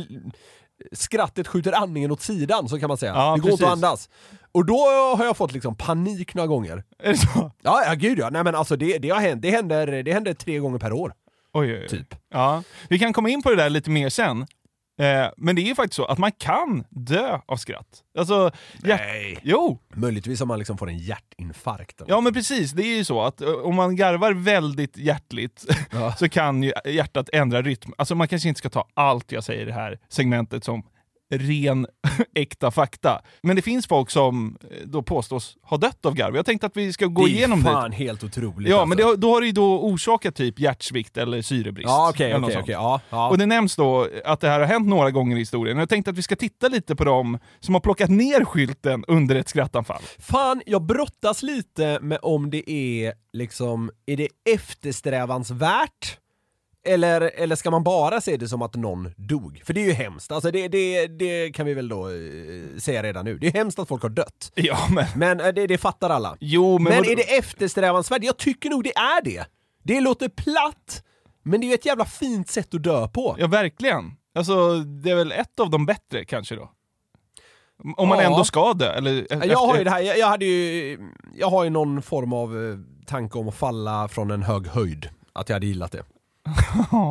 [0.91, 3.13] skrattet skjuter andningen åt sidan, så kan man säga.
[3.15, 3.83] Ja, det går inte att precis.
[3.83, 4.09] andas.
[4.51, 4.77] Och då
[5.17, 6.83] har jag fått liksom panik några gånger.
[6.99, 7.51] Är det så?
[7.61, 8.29] Ja, ja gud ja.
[8.29, 9.41] Nej men alltså det, det har hänt.
[9.41, 11.13] Det händer, det händer tre gånger per år.
[11.53, 11.87] Oj, oj, oj.
[11.87, 12.15] Typ.
[12.33, 12.63] Ja.
[12.89, 14.47] Vi kan komma in på det där lite mer sen.
[14.99, 18.03] Eh, men det är ju faktiskt så att man kan dö av skratt.
[18.17, 18.51] Alltså,
[18.83, 19.01] hjärt...
[19.01, 19.39] Nej.
[19.43, 19.79] Jo!
[19.95, 22.01] Möjligtvis om man liksom får en hjärtinfarkt.
[22.07, 26.15] Ja men precis, det är ju så att eh, om man garvar väldigt hjärtligt Ja.
[26.19, 27.93] så kan ju hjärtat ändra rytm.
[27.97, 30.83] Alltså man kanske inte ska ta allt jag säger i det här segmentet som
[31.31, 31.87] ren
[32.35, 33.21] äkta fakta.
[33.43, 36.35] Men det finns folk som eh, då påstås ha dött av garv.
[36.35, 37.95] Jag tänkte att vi ska gå det är igenom fan det.
[37.95, 38.69] helt otroligt.
[38.69, 38.87] Ja, alltså.
[38.87, 41.87] men det, då har det ju då orsakat typ hjärtsvikt eller syrebrist.
[41.87, 42.63] Ja, okej, okej, sånt.
[42.63, 42.73] okej.
[42.73, 43.29] Ja, ja.
[43.29, 45.77] Och det nämns då att det här har hänt några gånger i historien.
[45.77, 49.35] Jag tänkte att vi ska titta lite på dem som har plockat ner skylten under
[49.35, 50.01] ett skrattanfall.
[50.19, 56.19] Fan, jag brottas lite med om det är liksom, är det eftersträvansvärt?
[56.85, 59.61] Eller, eller ska man bara se det som att någon dog?
[59.65, 63.03] För det är ju hemskt, alltså det, det, det kan vi väl då eh, säga
[63.03, 63.37] redan nu.
[63.37, 64.51] Det är hemskt att folk har dött.
[64.55, 65.05] Ja, men...
[65.15, 66.37] Men eh, det, det fattar alla.
[66.39, 66.83] Jo, men...
[66.83, 68.23] Men, vad- är det eftersträvansvärt?
[68.23, 69.45] Jag tycker nog det är det.
[69.83, 71.03] Det låter platt,
[71.43, 73.35] men det är ju ett jävla fint sätt att dö på.
[73.39, 74.11] Ja, verkligen.
[74.35, 76.71] Alltså, det är väl ett av de bättre kanske då?
[77.97, 78.23] Om man Ja.
[78.23, 79.45] ändå ska dö, eller?
[79.47, 80.97] Jag har ju det här, jag, jag hade ju,
[81.35, 85.09] jag har ju någon form av eh, tanke om att falla från en hög höjd.
[85.33, 86.03] Att jag hade gillat det.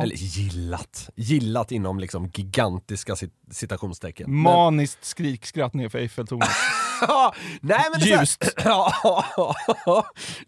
[0.03, 4.31] Eller gillat, gillat inom liksom gigantiska cit citationstecken.
[4.31, 6.49] Men- Maniskt skrikskratt ner för Eiffeltornet.
[7.61, 8.43] Nej men Ljust.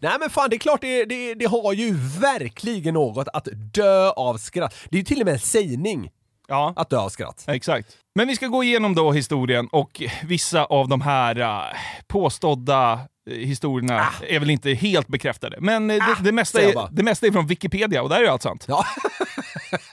[0.00, 4.10] Nej men fan det är klart det, det, det har ju verkligen något att dö
[4.10, 4.74] av skratt.
[4.90, 6.10] Det är ju till och med en sägning.
[6.48, 6.72] Ja.
[6.76, 7.44] Att dö av skratt.
[7.48, 7.96] Exakt.
[8.14, 13.36] Men vi ska gå igenom då historien och vissa av de här äh, påstådda eh,
[13.36, 15.56] historierna är väl inte helt bekräftade.
[15.60, 18.28] Men eh, det, det, mesta är, det mesta är från Wikipedia och där är ju
[18.28, 18.64] allt sant.
[18.68, 18.84] Ja.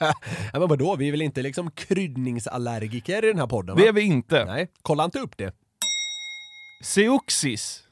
[0.00, 0.14] ja
[0.52, 3.76] men vadå, vi är väl inte liksom kryddningsallergiker i den här podden?
[3.76, 3.82] Va?
[3.82, 4.44] Det är vi inte.
[4.44, 5.54] Nej, kolla inte upp det.
[6.84, 7.82] Seuxis.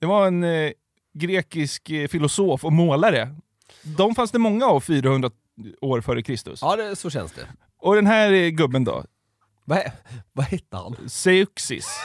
[0.00, 0.70] Det var en eh,
[1.14, 3.34] grekisk eh, filosof och målare.
[3.82, 5.30] De fanns det många av 400
[5.80, 6.58] år före Kristus.
[6.62, 7.48] Ja, det, så känns det.
[7.78, 9.04] Och den här eh, gubben då?
[9.64, 9.82] Vad,
[10.32, 10.96] vad hette han?
[11.08, 11.88] Seuxis.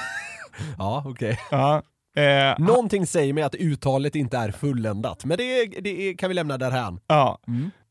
[0.77, 1.39] Ja, okej.
[1.51, 1.83] Ja.
[2.15, 6.57] Eh, Någonting säger mig att uttalet inte är fulländat, men det, det kan vi lämna
[6.57, 6.99] därhän.
[7.07, 7.39] Ja.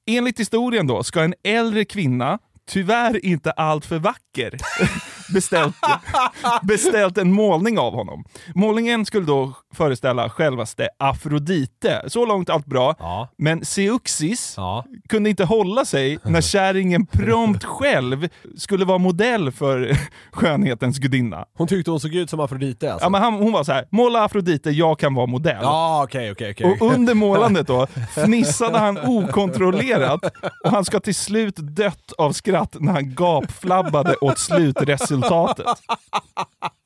[0.06, 2.38] Enligt historien då ska en äldre kvinna,
[2.70, 4.56] tyvärr inte allt för vacker,
[5.34, 5.74] beställt,
[6.62, 8.24] beställt en målning av honom.
[8.54, 12.02] Målningen skulle då föreställa självaste Afrodite.
[12.06, 12.94] Så långt allt bra.
[12.98, 13.28] Ja.
[13.38, 14.84] Men Seuxis Ja.
[15.08, 19.96] kunde inte hålla sig när kärringen prompt själv skulle vara modell för
[20.32, 21.44] skönhetens gudinna.
[21.58, 23.06] Hon tyckte hon såg ut som Afrodite alltså?
[23.06, 25.58] Ja, men han, hon var så här: måla Afrodite, jag kan vara modell.
[25.62, 26.78] Ja, okej, okej, okej.
[26.80, 30.20] Och under målandet då fnissade han okontrollerat
[30.64, 35.66] och han ska till slut dött av skratt när han gapflabbade åt slutresultatet.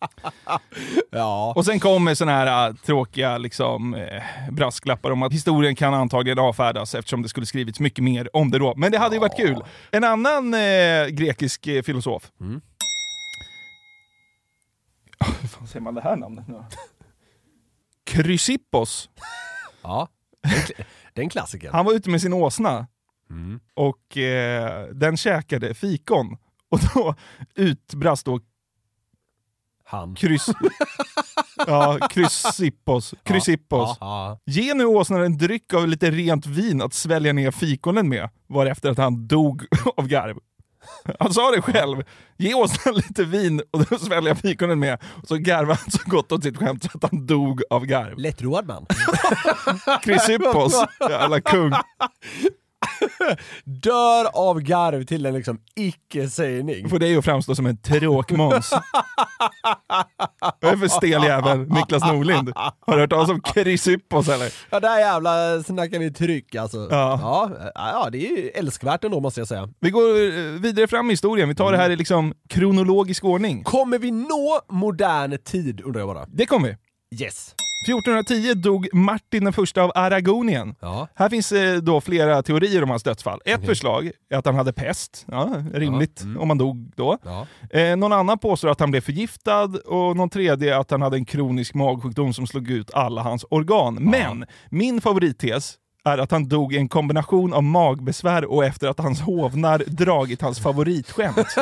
[1.10, 1.52] Ja.
[1.56, 6.38] Och sen kommer såna här äh, tråkiga liksom, eh, brasklappar om att historien kan antagligen
[6.38, 8.74] avfärdas eftersom det skulle skrivits mycket mer om det då.
[8.76, 9.64] Men det hade ju varit kul.
[9.90, 12.30] En annan eh, grekisk eh, filosof.
[12.40, 12.60] Mm.
[15.40, 16.64] Hur fan säger man det här namnet nu då?
[18.10, 19.10] Chrysippos.
[19.82, 20.08] Ja,
[20.42, 20.84] den,
[21.14, 21.72] den klassikern.
[21.74, 22.86] Han var ute med sin åsna
[23.30, 23.60] Mm.
[23.74, 26.36] och eh, den käkade fikon.
[26.70, 27.14] Och då
[27.54, 28.40] utbrast då
[29.90, 30.14] Han.
[30.14, 30.48] kryss...
[31.66, 33.14] ja, Chrysippos.
[33.28, 33.96] Chrysippos.
[34.00, 38.30] Ja, Ge nu åsnan en dryck av lite rent vin att svälja ner fikonen med,
[38.48, 39.64] varefter att han dog
[39.96, 40.38] av garv.
[41.18, 42.02] Han sa det själv.
[42.36, 44.98] Ge åsnan lite vin och svälja fikonen med.
[45.22, 48.18] Och så garvade han så gott åt sitt skämt så att han dog av garv.
[48.18, 48.86] Lättroad man.
[50.04, 51.72] Chrysippos, jävla kung.
[53.64, 56.88] Dör av garv till en liksom icke-sägning.
[56.88, 58.72] Får dig att framstå som en tråkmåns.
[60.60, 61.58] Vad är för stel jävel?
[61.68, 62.52] Niklas Norlind.
[62.56, 64.52] Har du hört talas om Chrysippos eller?
[64.70, 66.88] Ja, där jävla snackar vi tryck alltså.
[66.90, 67.20] Ja.
[67.22, 69.68] Ja, ja, det är ju älskvärt ändå måste jag säga.
[69.80, 71.48] Vi går eh, vidare fram i historien.
[71.48, 73.64] Vi tar det här i liksom kronologisk ordning.
[73.64, 76.26] Kommer vi nå modern tid undrar jag bara?
[76.26, 76.76] Det kommer vi.
[77.24, 77.54] Yes.
[77.80, 80.74] 1410 dog Martin den första av Aragonien.
[80.80, 81.08] Ja.
[81.14, 83.40] Här finns eh, då flera teorier om hans dödsfall.
[83.44, 85.24] Ett förslag är att han hade pest.
[85.28, 87.18] Ja, rimligt om han dog då.
[87.24, 87.46] Ja.
[87.70, 91.24] Eh, någon annan påstår att han blev förgiftad och någon tredje att han hade en
[91.24, 93.94] kronisk magsjukdom som slog ut alla hans organ.
[93.94, 98.98] Men min favorittes är att han dog i en kombination av magbesvär och efter att
[98.98, 101.36] hans hovnar dragit hans favoritskämt.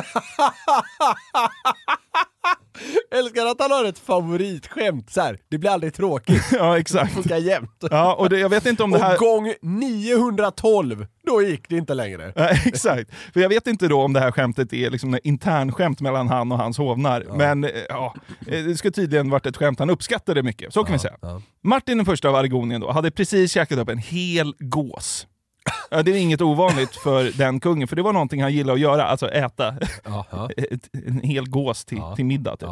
[3.19, 5.39] Älskar att han har ett favoritskämt så här.
[5.49, 6.43] det blir aldrig tråkigt.
[6.53, 7.15] ja, exakt.
[7.15, 7.85] Funkar jämt.
[7.91, 9.13] Ja, och det, jag vet inte om det här...
[9.15, 12.33] Och gång 912, då gick det inte längre.
[12.37, 13.11] Ja, exakt.
[13.33, 16.59] För jag vet inte då om det här skämtet är liksom internskämt mellan han och
[16.59, 17.27] hans hovnar.
[17.37, 18.15] Men eh, ja,
[18.47, 20.73] eh, det ska tydligen varit ett skämt han uppskattade mycket.
[20.73, 21.17] Så kan vi säga.
[21.21, 21.43] ja.
[21.65, 25.27] Martin den första av Aragonien då hade precis käkat upp en hel gås.
[25.91, 28.81] Ja, det är inget ovanligt för den kungen, för det var någonting han gillade att
[28.81, 29.75] göra, alltså äta
[30.57, 32.57] ett, en hel gås till, till middag.
[32.57, 32.69] Typ.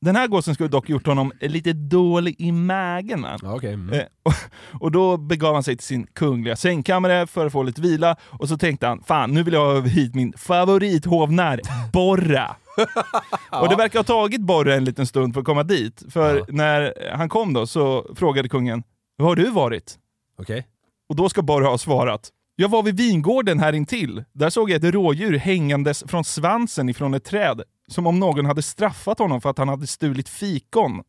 [0.00, 3.22] Den här gåsen skulle dock gjort honom lite dålig i magen.
[3.22, 3.38] Va?
[3.42, 3.72] Ja, okej.
[3.72, 3.92] Mm.
[4.00, 4.32] Eh, och,
[4.80, 8.48] och då begav han sig till sin kungliga sängkammare för att få lite vila och
[8.48, 11.60] så tänkte han, fan nu vill jag ha hit min favorithovnär,
[11.92, 12.56] Borra.
[13.60, 16.02] Och det verkar ha tagit Borra en liten stund för att komma dit.
[16.10, 16.44] För Ja.
[16.48, 18.82] när han kom då så frågade kungen,
[19.16, 19.96] var har du varit?
[20.40, 20.66] Okej.
[21.08, 22.28] Och då ska Borra ha svarat,
[22.60, 24.24] jag var vid vingården här intill.
[24.32, 27.62] Där såg jag ett rådjur hängandes från svansen ifrån ett träd.
[27.88, 31.02] Som om någon hade straffat honom för att han hade stulit fikon.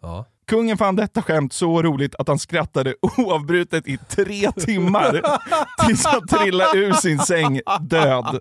[0.00, 0.24] Ja.
[0.46, 5.22] Kungen fann detta skämt så roligt att han skrattade oavbrutet i tre timmar
[5.86, 8.40] tills han trillade ur sin säng död.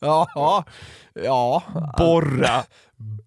[0.00, 0.64] Jaha.
[1.14, 1.62] Ja.
[1.98, 2.62] Borra.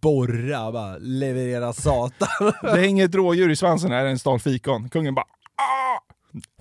[0.01, 2.51] Borra bara, leverera satan.
[2.61, 4.89] Det hänger ett rådjur i svansen här, en stal fikon.
[4.89, 5.25] Kungen bara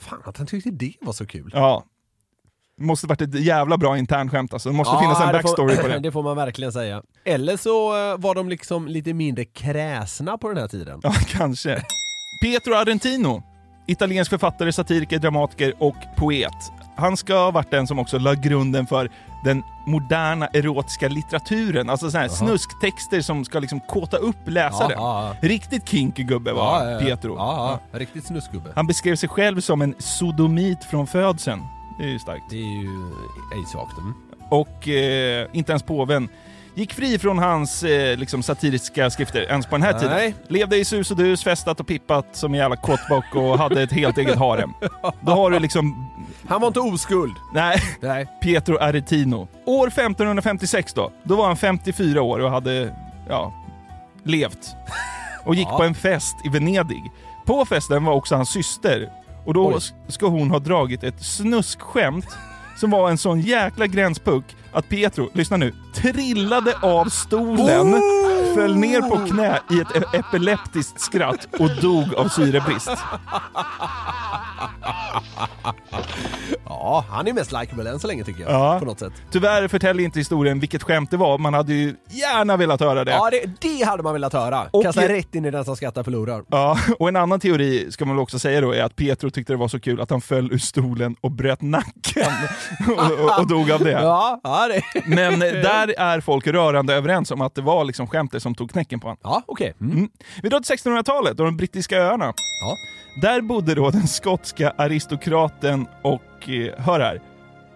[0.00, 1.50] Fan att han tyckte det var så kul.
[1.54, 1.84] ja.
[2.80, 4.68] Måste varit ett jävla bra internskämt alltså.
[4.68, 5.98] Det måste finnas en backstory får, på det.
[6.02, 7.02] Det får man verkligen säga.
[7.24, 11.00] Eller så eh, var de liksom lite mindre kräsna på den här tiden.
[11.02, 11.82] Ja, kanske.
[12.42, 13.42] Pietro Argentino,
[13.86, 16.52] italiensk författare, satiriker, dramatiker och poet.
[16.96, 19.10] Han ska ha varit den som också la grunden för
[19.44, 21.90] den moderna erotiska litteraturen.
[21.90, 24.90] Alltså såna här snusktexter som ska liksom kåta upp läsaren.
[24.90, 27.36] Ja, ja, Riktigt kinky gubbe var Pietro.
[27.36, 27.98] Ja, ja.
[27.98, 28.72] Riktigt snuskgubbe.
[28.74, 31.62] Han beskrev sig själv som en sodomit från födseln.
[31.98, 32.44] Det är ju starkt.
[32.50, 33.12] Det är ju
[33.54, 33.98] ej svagt.
[33.98, 34.14] Mm.
[34.50, 36.28] Och eh, inte ens påven
[36.74, 40.00] gick fri från hans eh, liksom satiriska skrifter ens på den här Nej.
[40.32, 40.34] tiden.
[40.48, 43.92] Levde i sus och dus, festat och pippat som en jävla kåtbock och hade ett
[43.92, 44.70] helt eget harem.
[45.20, 46.10] Då har du liksom...
[46.48, 47.34] Han var inte oskuld.
[47.54, 48.26] Nej, Nej.
[48.42, 49.48] Pietro Aretino.
[49.66, 52.94] År 1556 då, då var han 54 år och hade,
[53.28, 53.52] ja,
[54.24, 54.76] levt.
[55.44, 55.76] Och gick Ja.
[55.76, 57.02] på en fest i Venedig.
[57.46, 59.10] På festen var också hans syster.
[59.46, 59.80] Och då Oj.
[60.08, 62.26] ska hon ha dragit ett snuskskämt
[62.76, 68.41] som var en sån jäkla gränspuck att Pietro, lyssna nu, trillade av stolen, oh!
[68.54, 72.90] Föll ner på knä i ett e- epileptiskt skratt och dog av syrebrist.
[76.66, 78.52] Ja, han är mest likeable än så länge tycker jag.
[78.52, 78.78] Ja.
[78.78, 79.12] På något sätt.
[79.30, 83.10] Tyvärr förtäljer inte historien vilket skämt det var, man hade ju gärna velat höra det.
[83.10, 84.66] Ja, det, det hade man velat höra.
[84.70, 86.42] Och- Kasta rätt in i den som skrattar förlorar.
[86.48, 89.52] Ja, och en annan teori ska man väl också säga då är att Pietro tyckte
[89.52, 92.32] det var så kul att han föll ur stolen och bröt nacken
[92.88, 93.90] och, och, och dog av det.
[93.90, 94.82] Ja, ja det...
[95.06, 99.00] Men där är folk rörande överens om att det var liksom skämtet som tog knäcken
[99.00, 99.18] på honom.
[99.22, 99.74] Ja, okej.
[99.80, 99.96] Mm.
[99.96, 100.10] Mm.
[100.42, 102.32] Vi drar till 1600-talet och de brittiska öarna.
[102.60, 102.76] Ja.
[103.20, 107.20] Där bodde då den skotska aristokraten och, eh, hör här,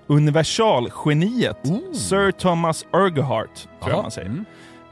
[0.07, 1.57] universalgeniet
[1.95, 4.03] Sir Thomas Urquhart, tror jag Jaha.
[4.03, 4.29] man säger.
[4.29, 4.45] Mm.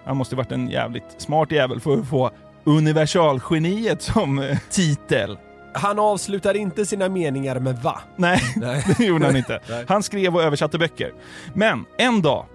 [0.05, 2.31] Han måste varit en jävligt smart jävel för att få
[2.64, 5.39] universalgeniet som eh, titel.
[5.75, 8.01] Han avslutar inte sina meningar med va?
[8.16, 8.85] Nej, Nej.
[8.99, 9.61] det gjorde han inte.
[9.89, 11.12] Han skrev och översatte böcker.
[11.55, 12.47] Men en dag,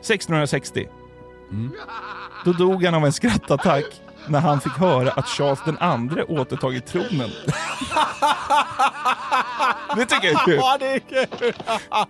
[0.00, 0.88] 1660,
[1.50, 1.72] Mm.
[2.44, 3.84] då dog han av en skrattattack
[4.28, 7.30] när han fick höra att Charles den andre återtagit tronen.
[9.96, 10.56] Det tycker jag är kul.
[10.56, 11.26] Ja, det är kul!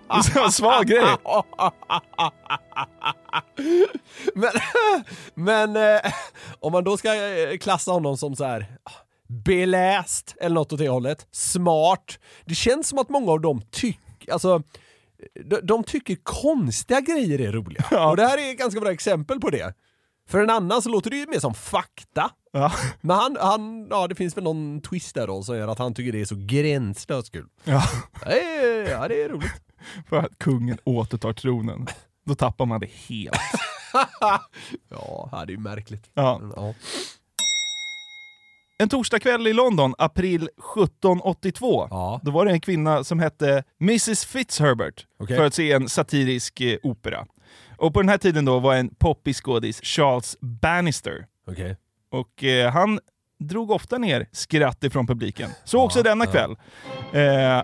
[0.09, 1.05] Det var en svag grej.
[4.35, 4.51] Men,
[5.33, 6.01] men eh,
[6.59, 8.91] om man då ska eh, klassa honom som så här ah,
[9.27, 12.19] beläst eller något åt det hållet, smart.
[12.45, 14.63] Det känns som att många av dem tycker, alltså
[15.45, 17.85] de, de tycker konstiga grejer är roliga.
[17.91, 18.09] Ja.
[18.09, 19.73] Och det här är ett ganska bra exempel på det.
[20.29, 22.29] För en annan så låter det ju mer som fakta.
[22.51, 22.71] Ja.
[23.01, 25.93] Men han, han, ja det finns väl någon twist där då som gör att han
[25.93, 27.47] tycker det är så gränslöst kul.
[27.63, 27.83] Ja,
[28.21, 29.51] Ja, det är- ja, det är roligt.
[30.09, 31.87] för att kungen återtar tronen.
[32.25, 33.35] Då tappar man det helt.
[34.89, 36.09] Ja, det är ju märkligt.
[36.13, 36.41] Ja.
[36.55, 36.73] Ja.
[38.77, 42.19] En torsdagkväll i London, april 1782, Ja.
[42.23, 45.37] då var det en kvinna som hette Mrs Fitzherbert Okej.
[45.37, 47.25] för att se en satirisk eh, opera.
[47.77, 51.25] Och på den här tiden då var en poppig skådis Charles Bannister.
[51.47, 51.77] Okej.
[52.11, 52.99] Och eh, han
[53.39, 55.49] drog ofta ner skratt ifrån publiken.
[55.63, 56.51] Så också denna kväll.
[56.51, 56.53] Eh,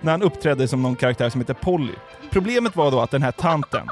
[0.00, 1.92] när han uppträdde som någon karaktär som heter Polly.
[2.30, 3.88] Problemet var då att den här tanten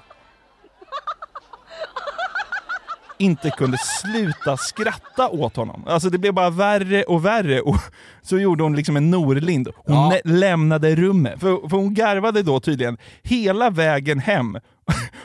[3.20, 5.84] inte kunde sluta skratta åt honom.
[5.86, 7.60] Alltså det blev bara värre och värre.
[7.60, 7.76] Och
[8.22, 9.68] så gjorde hon liksom en Norlind.
[9.76, 10.12] Hon Ja.
[10.24, 11.40] lämnade rummet.
[11.40, 14.58] För, för hon garvade då tydligen hela vägen hem.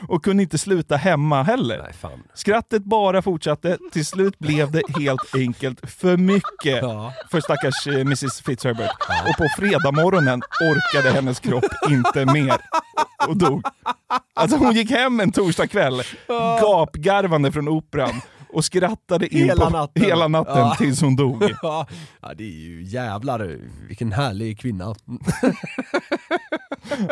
[0.08, 1.78] Och kunde inte sluta hemma heller.
[1.82, 2.22] Nej, fan.
[2.34, 3.78] Skrattet bara fortsatte.
[3.92, 7.12] Till slut blev det helt enkelt för mycket Ja.
[7.30, 8.90] för stackars eh, Mrs Fitzherbert.
[9.28, 9.88] Och på fredag
[10.60, 12.56] orkade hennes kropp inte mer
[13.28, 13.62] och dog.
[14.34, 16.02] Alltså hon gick hem en torsdag kväll
[16.60, 18.20] gapgarvande från operan
[18.52, 20.02] och skrattade Hela på, natten.
[20.02, 20.74] hela natten Ja.
[20.78, 21.42] tills hon dog.
[21.62, 21.86] Ja,
[22.22, 24.94] ja, det är ju jävlar vilken härlig kvinna.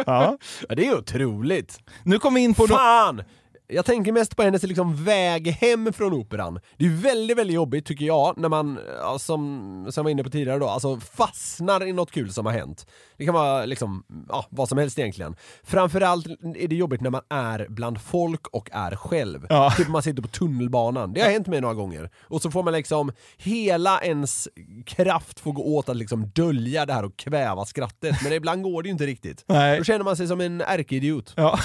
[0.06, 0.38] Ja.
[0.68, 1.78] Ja, det är otroligt.
[2.02, 2.66] Nu kommer vi in på...
[2.66, 3.22] Fan!
[3.68, 6.60] Jag tänker mest på hennes liksom väg hem från operan.
[6.76, 10.24] Det är väldigt, väldigt jobbigt tycker jag, när man, ja, som, som jag var inne
[10.24, 12.86] på tidigare då, alltså fastnar i något kul som har hänt.
[13.16, 15.36] Det kan vara liksom, ja, vad som helst egentligen.
[15.62, 19.46] Framförallt är det jobbigt när man är bland folk och är själv.
[19.48, 19.70] Ja.
[19.76, 21.12] Typ man sitter på tunnelbanan.
[21.12, 22.10] Det har hänt mig några gånger.
[22.22, 24.48] Och så får man liksom, hela ens
[24.86, 28.16] kraft får gå åt att liksom dölja det här och kväva skrattet.
[28.22, 29.44] Men ibland går det ju inte riktigt.
[29.46, 29.78] Nej.
[29.78, 31.32] Då känner man sig som en ärkeidiot.
[31.36, 31.58] Ja,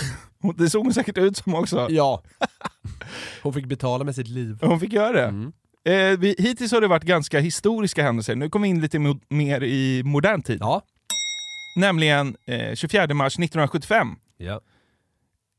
[0.57, 1.87] det såg hon säkert ut som också.
[1.89, 2.23] Ja.
[3.43, 4.57] Hon fick betala med sitt liv.
[4.61, 5.25] Hon fick göra det.
[5.27, 5.51] Mm.
[5.85, 8.35] Eh, vi, hittills har det varit ganska historiska händelser.
[8.35, 10.57] Nu kommer vi in lite mo- mer i modern tid.
[10.61, 10.81] Ja.
[11.75, 14.07] Nämligen eh, 24 mars 1975.
[14.37, 14.61] Ja.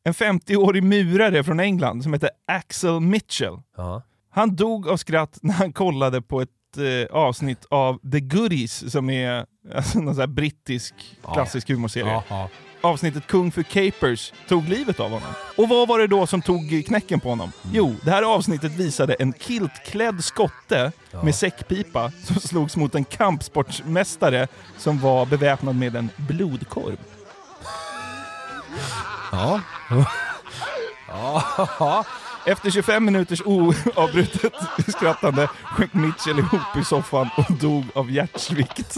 [0.05, 3.59] En 50-årig murare från England som heter Axel Mitchell.
[3.76, 4.03] Ja.
[4.31, 9.11] Han dog av skratt när han kollade på ett eh, avsnitt av The Goodies som
[9.11, 10.95] är alltså, någon sån brittisk
[11.35, 12.22] klassisk humorserie.
[12.83, 12.89] Ja.
[12.89, 15.28] Avsnittet Kung för Capers tog livet av honom.
[15.57, 17.53] Och vad var det då som tog knäcken på honom?
[17.72, 24.49] Jo, det här avsnittet visade en kiltklädd skotte med säckpipa som slogs mot en kampsportsmästare
[24.78, 26.97] som var beväpnad med en blodkorv.
[29.33, 29.61] Ja.
[31.12, 32.05] Ja.
[32.47, 34.53] Efter 25 minuters oavbrutet
[34.89, 38.97] skrattande sjönk Mitchell ihop i soffan och dog av hjärtsvikt.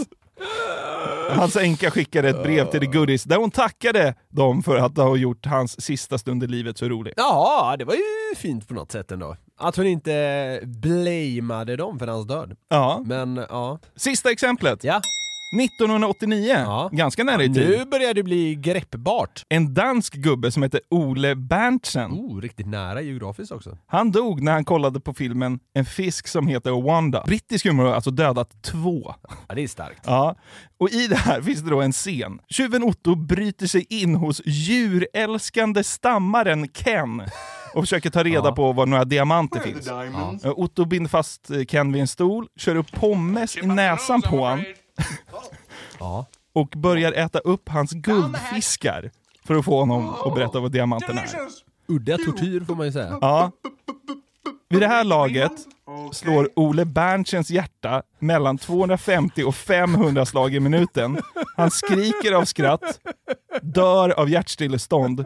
[1.29, 5.15] Hans änka skickade ett brev till The Goodies där hon tackade dem för att ha
[5.15, 7.13] gjort hans sista stund i livet så roligt.
[7.17, 9.35] Ja, det var ju fint på något sätt ändå.
[9.59, 12.55] Att hon inte blamade dem för hans död.
[12.69, 13.03] Ja.
[13.05, 13.79] Men ja.
[13.95, 14.83] Sista exemplet.
[14.83, 15.01] Ja.
[15.61, 17.69] 1989, ganska nära i tid.
[17.69, 19.43] Nu börjar det bli greppbart.
[19.49, 22.11] En dansk gubbe som heter Ole Berntsen.
[22.11, 23.77] Oh, riktigt nära geografiskt också.
[23.87, 27.23] Han dog när han kollade på filmen En fisk som heter Wanda.
[27.27, 29.15] Brittisk humor har alltså dödat två.
[29.47, 30.03] Ja, det är starkt.
[30.05, 30.35] Ja,
[30.77, 32.39] och i det här finns det då en scen.
[32.49, 37.21] Tjuven Otto bryter sig in hos djurälskande stammaren Ken
[37.73, 38.55] och försöker ta reda Ja.
[38.55, 39.87] på var några diamanter finns.
[40.43, 40.51] Ja.
[40.55, 44.63] Otto binder fast Ken vid en stol, kör upp pommes i näsan på han
[45.99, 46.25] Ja.
[46.53, 49.11] och börjar äta upp hans guldfiskar
[49.45, 51.29] för att få honom att berätta vad diamanterna är.
[51.87, 53.17] Udda tortyr får man ju säga.
[53.21, 53.51] Ja.
[54.69, 55.51] Vid det här laget
[56.11, 61.21] slår Ole Berntsens hjärta mellan 250 och 500 slag i minuten.
[61.55, 62.99] Han skriker av skratt,
[63.61, 65.25] dör av hjärtstillestånd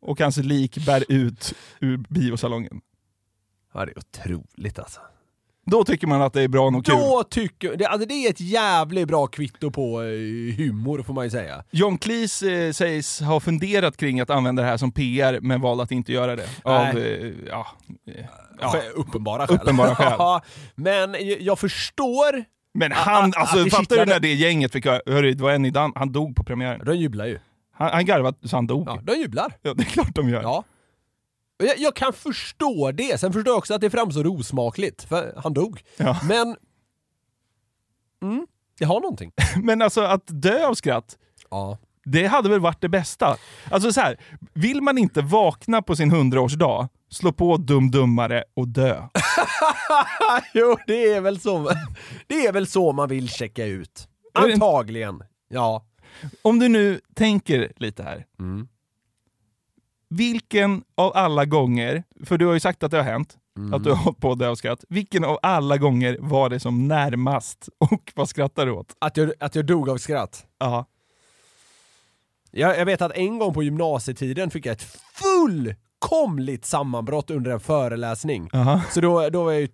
[0.00, 2.80] och hans lik bär ut ur biosalongen.
[3.74, 5.00] Ja, det är otroligt alltså.
[5.70, 6.94] Då tycker man att det är bra och kul.
[6.94, 11.24] Då tycker det, alltså det är ett jävligt bra kvitto på eh, humor får man
[11.24, 11.64] ju säga.
[11.70, 15.82] John Cleese eh, sägs ha funderat kring att använda det här som PR, men valde
[15.82, 16.46] att inte göra det.
[16.62, 17.66] Av, eh, ja,
[18.08, 18.24] eh,
[18.60, 18.74] ja.
[18.94, 19.56] Uppenbara skäl.
[19.62, 20.40] Uppenbara skäl.
[20.74, 22.44] Men jag förstår...
[22.74, 24.12] Men han, att- alltså att det fattar du kittlade.
[24.12, 26.80] när det gänget fick höra, det var en i Dan han dog på premiären.
[26.84, 27.38] De jublar ju.
[27.74, 28.88] Han, han garvade så han dog.
[28.88, 29.52] Ja, de jublar.
[29.62, 30.42] Ja, det är klart de gör.
[30.42, 30.64] Ja.
[31.58, 35.54] Jag, jag kan förstå det, sen förstår jag också att det framstår osmakligt, för han
[35.54, 35.82] dog.
[35.96, 36.20] Ja.
[36.28, 36.56] Men...
[38.22, 38.46] Mm,
[38.78, 39.32] det har någonting.
[39.62, 41.18] Men alltså att dö av skratt,
[41.50, 41.78] Ja.
[42.04, 43.36] det hade väl varit det bästa.
[43.70, 44.20] Alltså så här,
[44.54, 49.02] vill man inte vakna på sin hundraårsdag, slå på Dum Dummare och dö.
[50.54, 51.70] jo, det är väl så.
[52.26, 54.08] Det är väl så man vill checka ut.
[54.34, 55.22] Antagligen.
[55.48, 55.84] Ja.
[56.42, 58.26] Om du nu tänker lite här.
[58.40, 58.68] Mm.
[60.10, 63.74] Vilken av alla gånger, för du har ju sagt att det har hänt, Mm.
[63.74, 64.84] att du har hållit på dö av skratt.
[64.88, 68.96] Vilken av alla gånger var det som närmast och vad skrattar du åt?
[68.98, 70.46] Att jag, att jag dog av skratt.
[70.58, 70.86] Ja.
[72.50, 77.60] Jag, jag vet att en gång på gymnasietiden fick jag ett fullkomligt sammanbrott under en
[77.60, 78.50] föreläsning.
[78.52, 78.80] Aha.
[78.90, 79.68] Så då, då var jag ju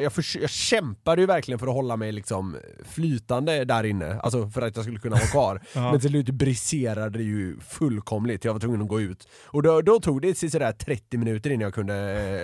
[0.00, 4.48] jag, förs- jag kämpade ju verkligen för att hålla mig liksom flytande där inne, alltså
[4.50, 5.62] för att jag skulle kunna vara kvar.
[5.72, 5.90] Ja.
[5.90, 9.28] Men till slut briserade det ju fullkomligt, jag var tvungen att gå ut.
[9.46, 11.94] Och då, då tog det sådär 30 minuter innan jag kunde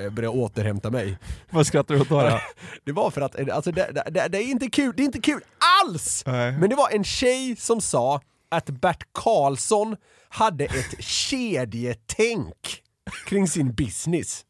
[0.05, 1.19] eh, börja återhämta mig.
[1.51, 2.41] Vad skrattar du åt då?
[2.85, 5.05] Det var för att, eh, alltså det, det, det, det är inte kul, det är
[5.05, 5.41] inte kul
[5.85, 6.23] alls!
[6.27, 6.53] Nej.
[6.53, 9.97] Men det var en tjej som sa att Bert Karlsson
[10.29, 12.83] hade ett kedjetänk
[13.27, 14.43] kring sin business.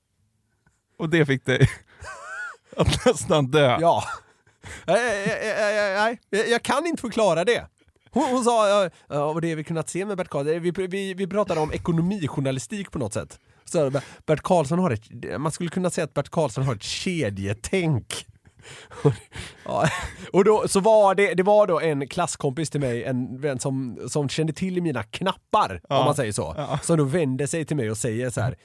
[0.98, 1.68] Och det fick dig
[2.76, 3.78] att nästan dö.
[3.80, 4.02] Ja.
[4.86, 5.26] Nej,
[5.58, 7.66] nej, nej, jag kan inte förklara det.
[8.10, 8.90] Hon, hon sa,
[9.32, 12.98] och det vi kunnat se med Bert Karlsson, vi, vi, vi pratade om ekonomijournalistik på
[12.98, 13.38] något sätt.
[13.64, 13.90] Så
[14.26, 18.26] Bert Karlsson har ett, man skulle kunna säga att Bert Karlsson har ett kedjetänk.
[19.64, 19.88] Ja,
[20.32, 23.98] och då, så var det, det var då en klasskompis till mig, en vän som,
[24.08, 25.98] som kände till mina knappar, Ja.
[25.98, 26.54] om man säger så.
[26.56, 26.78] Ja.
[26.82, 28.56] Som då vänder sig till mig och säger så här.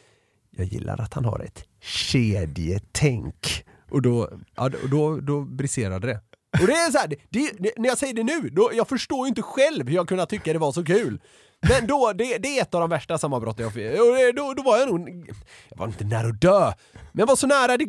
[0.57, 3.65] jag gillar att han har ett kedjetänk.
[3.91, 6.21] Och då, ja, då, då, briserade det.
[6.61, 9.25] Och det är så här, det, det, när jag säger det nu, då, jag förstår
[9.25, 11.21] ju inte själv hur jag kunde tycka det var så kul.
[11.69, 14.01] Men då, det, det är ett av de värsta sammanbrotten jag fick.
[14.01, 15.27] Och då, då var jag nog,
[15.69, 17.85] jag var inte nära att dö, men jag var så nära det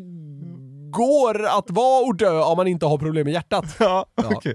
[0.91, 3.65] går att vara och dö om man inte har problem med hjärtat.
[3.79, 4.55] Ja, okej.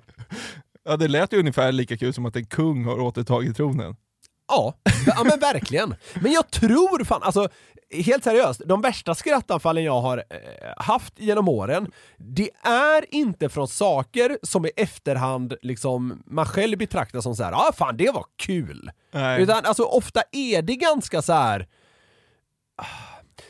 [0.84, 3.96] Ja, det lät ju ungefär lika kul som att en kung har återtagit tronen.
[4.48, 4.74] Ja,
[5.06, 5.96] ja men verkligen.
[6.22, 7.50] Men jag tror fan, alltså
[7.92, 13.68] helt seriöst, de värsta skrattanfallen jag har eh, haft genom åren, det är inte från
[13.68, 18.12] saker som i efterhand liksom man själv betraktar som så här, ja ah, fan det
[18.12, 18.92] var kul.
[19.12, 19.42] Nej.
[19.42, 21.68] Utan alltså ofta är det ganska så här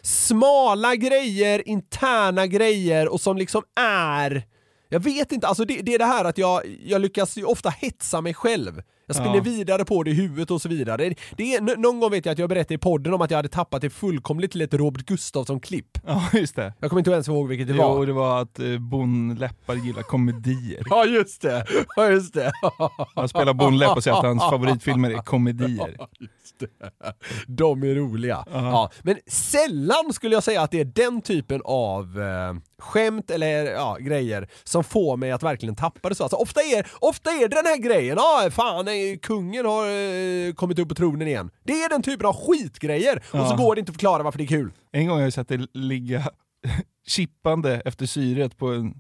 [0.02, 4.44] smala grejer, interna grejer och som liksom är
[4.90, 7.70] jag vet inte, alltså det, det är det här att jag, jag lyckas ju ofta
[7.70, 8.82] hetsa mig själv.
[9.08, 9.42] Jag spinner Ja.
[9.42, 11.14] vidare på det i huvudet och så vidare.
[11.38, 13.50] Det, är, någon gång vet jag att jag berättade i podden om att jag hade
[13.50, 15.98] tappat det fullkomligt till ett Robert Gustafsson-klipp.
[16.08, 16.74] Ja, just det.
[16.80, 18.06] Jag kommer inte ens ihåg vilket det jo, var.
[18.06, 20.84] det var att eh, Bon Leppar gillar komedier.
[20.90, 21.66] Ja, just det!
[21.96, 22.52] Ja, just det!
[23.16, 25.98] Han spelar Bon Lepp och säger att hans favoritfilmer är komedier.
[26.20, 26.68] Just det.
[27.48, 28.46] De är roliga.
[28.52, 33.66] Ja, men sällan skulle jag säga att det är den typen av eh, skämt eller
[33.66, 36.24] ja, grejer som får mig att verkligen tappa det så.
[36.24, 40.54] Alltså, ofta, är, ofta är det den här grejen, ja fan, eh, kungen har eh,
[40.54, 41.50] kommit upp på tronen igen.
[41.64, 43.56] Det är den typen av skitgrejer och så Ja.
[43.56, 44.72] går det inte att förklara varför det är kul.
[44.92, 46.30] En gång har jag sett det ligga
[47.08, 48.94] chippande efter syret på en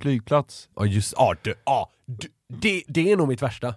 [0.00, 0.68] flygplats.
[0.76, 3.74] Ja just ja, det, ja, det, det, det är nog mitt värsta.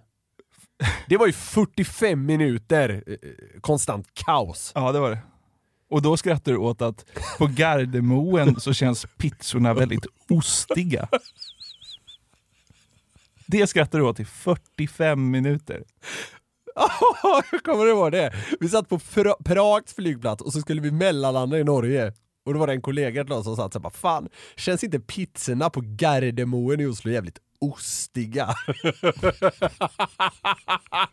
[1.08, 4.72] Det var ju 45 minuter eh, konstant kaos.
[4.76, 5.20] Ja, det var det.
[5.90, 7.06] Och då skrattar du åt att
[7.38, 11.08] på Gardermoen så känns pizzorna väldigt ostiga.
[13.48, 15.84] Det skrattar du åt i 45 minuter.
[17.24, 18.34] jag kommer ihåg det.
[18.60, 22.14] Vi satt på Pra- Prags flygplats och så skulle vi mellanlanda i Norge.
[22.46, 24.84] Och då var det en kollega till oss som sa att så bara, fan, känns
[24.84, 28.50] inte pizzorna på Gardermoen i Oslo jävligt ostiga?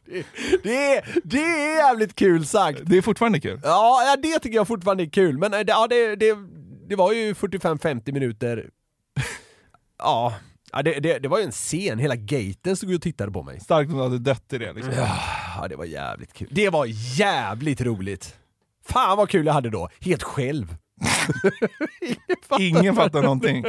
[0.07, 0.25] det,
[0.63, 2.81] det, är, det är jävligt kul sagt!
[2.85, 3.61] Det är fortfarande kul.
[3.63, 6.37] Ja, det tycker jag fortfarande är kul, men eh, ja, det, det,
[6.89, 8.71] det var ju 45-50 minuter.
[9.99, 10.35] Ja,
[10.73, 13.61] ja det, det, det var ju en scen, hela gaten stod och tittade på mig.
[13.61, 14.73] Starkt om du hade dött i det.
[14.73, 14.93] Liksom.
[15.57, 16.49] Ja, det var jävligt kul.
[16.51, 16.87] Det var
[17.19, 18.37] jävligt roligt!
[18.85, 20.77] Fan vad kul jag hade då, helt själv.
[22.59, 23.65] Ingen fattar någonting.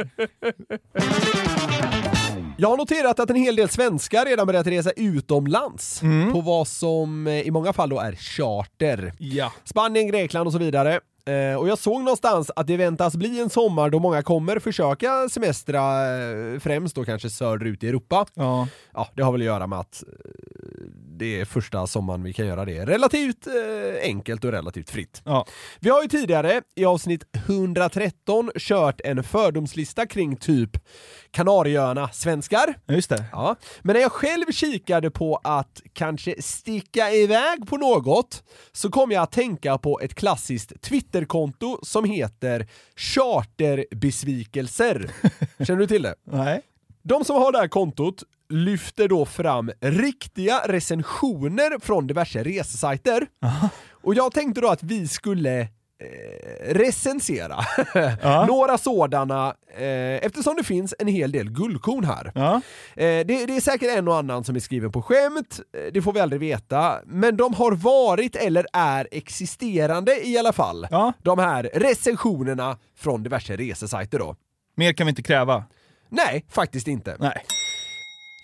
[2.56, 6.00] Jag har noterat att en hel del svenskar redan börjat resa utomlands
[6.32, 9.12] på vad som eh, i många fall då är charter.
[9.18, 9.52] Ja.
[9.64, 11.00] Spanien, Grekland och så vidare.
[11.26, 15.28] Eh, och jag såg någonstans att det väntas bli en sommar då många kommer försöka
[15.28, 15.80] semestra
[16.16, 18.26] eh, främst då kanske söderut i Europa.
[18.34, 18.68] Ja.
[18.92, 20.30] Ja, det har väl att göra med att eh,
[21.18, 23.52] det är första sommaren vi kan göra det relativt eh,
[24.02, 25.22] enkelt och relativt fritt.
[25.24, 25.46] Ja.
[25.80, 30.70] Vi har ju tidigare i avsnitt 113 kört en fördomslista kring typ
[31.30, 32.74] Kanarieöarna svenskar.
[32.88, 33.24] Just det.
[33.32, 33.56] Ja.
[33.82, 38.42] Men när jag själv kikade på att kanske sticka iväg på något
[38.72, 45.10] så kom jag att tänka på ett klassiskt Twitterkonto som heter Charterbesvikelser.
[45.64, 46.14] Känner du till det?
[46.24, 46.62] Nej.
[47.02, 48.22] De som har det här kontot
[48.54, 53.26] lyfter då fram riktiga recensioner från diverse resesajter.
[53.90, 55.68] Och jag tänkte då att vi skulle eh,
[56.74, 57.56] recensera
[58.46, 62.32] några sådana eh, eftersom det finns en hel del guldkorn här.
[62.34, 62.54] Ja.
[62.96, 66.02] Eh, det, det är säkert en och annan som är skriven på skämt, eh, det
[66.02, 70.86] får vi aldrig veta, men de har varit eller är existerande i alla fall.
[70.90, 71.12] Ja.
[71.22, 74.36] De här recensionerna från diverse resesajter då.
[74.76, 75.64] Mer kan vi inte kräva.
[76.08, 77.16] Nej, faktiskt inte.
[77.20, 77.44] Nej.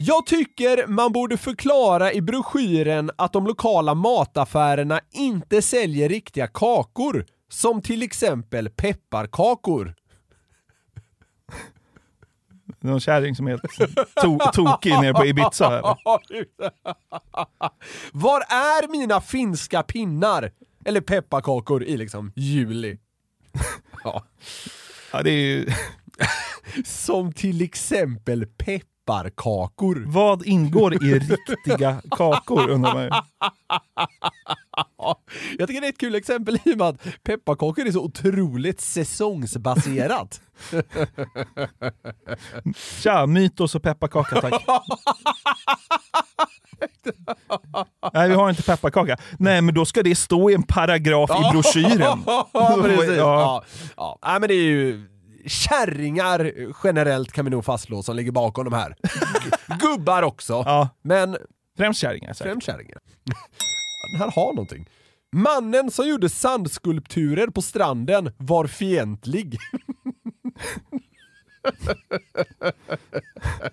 [0.02, 7.26] Jag tycker man borde förklara i broschyren att de lokala mataffärerna inte säljer riktiga kakor,
[7.48, 9.94] som till exempel pepparkakor.
[12.80, 13.62] Någon kärring som är helt
[14.14, 15.66] to- tokig nere på Ibiza.
[15.78, 16.46] Eller?
[18.12, 20.50] Var är mina finska pinnar?
[20.84, 22.98] Eller pepparkakor i liksom juli.
[24.04, 24.24] ja.
[25.12, 25.66] Ja, det är ju...
[26.84, 28.46] Som till exempel
[29.10, 30.04] pepparkakor.
[30.06, 33.10] Vad ingår i riktiga kakor undrar man ju.
[35.58, 38.80] Jag tycker det är ett kul exempel i och med att pepparkakor är så otroligt
[38.80, 40.40] säsongsbaserat.
[43.02, 44.64] Tja, mytos och pepparkaka tack.
[48.12, 49.16] Nej, vi har inte pepparkaka.
[49.38, 52.22] Nej, men då ska det stå i en paragraf i broschyren.
[52.26, 53.16] ja, precis.
[53.16, 53.64] Ja.
[53.96, 54.18] Ja.
[54.22, 54.38] Ja.
[54.38, 55.06] Men det är ju
[55.46, 56.52] kärringar
[56.84, 58.94] generellt kan vi nog fastslå som ligger bakom de här.
[59.80, 60.88] Gubbar också, Ja.
[61.02, 61.36] men
[61.76, 62.52] Främst kärringar säkert.
[62.52, 62.98] främst kärringar.
[64.12, 64.88] Den här har någonting.
[65.36, 69.58] Mannen som gjorde sandskulpturer på stranden var fientlig.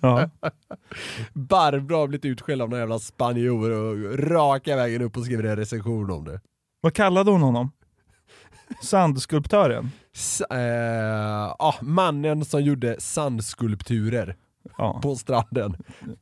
[0.02, 0.30] Ja.
[1.34, 5.56] Barbro har blivit utskälld av någon jävla spanjor och raka vägen upp och skriver en
[5.56, 6.42] recension om det.
[6.82, 7.72] Vad kallade hon honom?
[8.84, 9.92] Sandskulptören?
[10.16, 14.36] S- eh, ah, mannen som gjorde sandskulpturer
[14.78, 15.00] Ja.
[15.04, 15.78] på stranden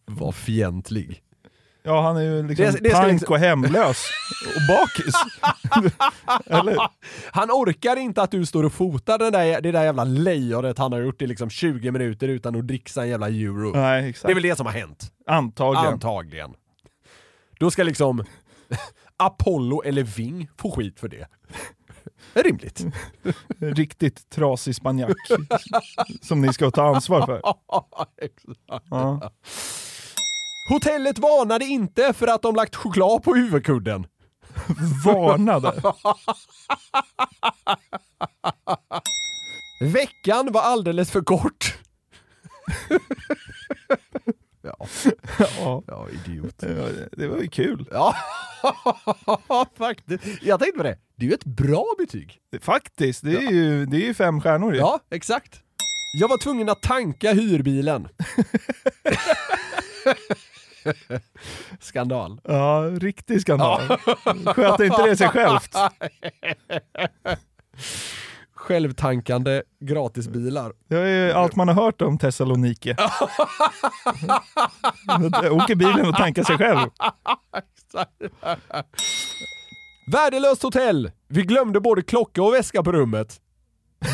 [0.05, 1.21] var fientlig.
[1.83, 4.05] Ja, han är ju liksom Det- det ska pank liksom- och hemlös.
[4.55, 5.15] Och bakis.
[6.45, 6.77] Eller?
[7.31, 10.91] Han orkar inte att du står och fotar den där, det där jävla lejonet han
[10.93, 13.71] har gjort i liksom 20 minuter utan att dricksa en jävla euro.
[13.75, 14.25] Nej, exakt.
[14.25, 15.11] Det är väl det som har hänt.
[15.27, 15.93] Antagligen.
[15.93, 16.53] Antagligen.
[17.59, 18.23] Då ska liksom
[19.17, 21.27] Apollo eller Ving få skit för det.
[22.35, 22.85] Rimligt.
[23.59, 25.17] Riktigt trasig spanjack.
[26.21, 27.41] som ni ska ta ansvar för.
[28.89, 29.31] Ja.
[30.69, 34.07] Hotellet varnade inte för att de lagt choklad på huvudkudden.
[35.05, 35.81] Varnade.
[39.81, 41.77] Veckan var alldeles för kort.
[44.65, 44.87] Ja.
[45.59, 45.83] Ja.
[45.87, 46.55] ja, idiot.
[46.59, 47.87] Ja, Det var ju kul.
[47.91, 48.15] Ja,
[49.77, 50.23] faktiskt.
[50.41, 50.97] Jag tänkte på det.
[51.15, 52.39] Det är ju ett bra betyg.
[52.61, 54.79] Faktiskt, det är ju, det är fem stjärnor ju.
[54.79, 55.61] Ja, exakt.
[56.19, 58.07] Jag var tvungen att tanka hyrbilen.
[61.79, 62.39] Skandal.
[62.43, 63.81] Ja, riktig skandal.
[64.45, 65.75] Sköter inte det sig självt?
[68.65, 70.73] Självtankande gratisbilar.
[70.89, 72.91] Det är ju allt man har hört om Thessaloniki.
[75.51, 76.89] Åker bilen och tankar sig själv.
[80.11, 81.11] Värdelöst hotell!
[81.27, 83.41] Vi glömde både klocka och väska på rummet.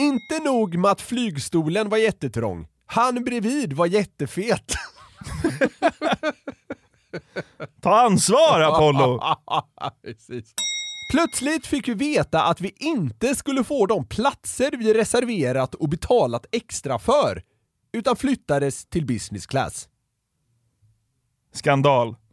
[0.00, 2.66] Inte nog med att flygstolen var jättetrång.
[2.86, 4.74] Han bredvid var jättefet.
[7.82, 9.20] Ta ansvar Apollo!
[10.02, 10.54] Precis.
[11.12, 16.46] Plötsligt fick vi veta att vi inte skulle få de platser vi reserverat och betalat
[16.52, 17.42] extra för,
[17.92, 19.88] utan flyttades till business class.
[21.52, 22.16] Skandal.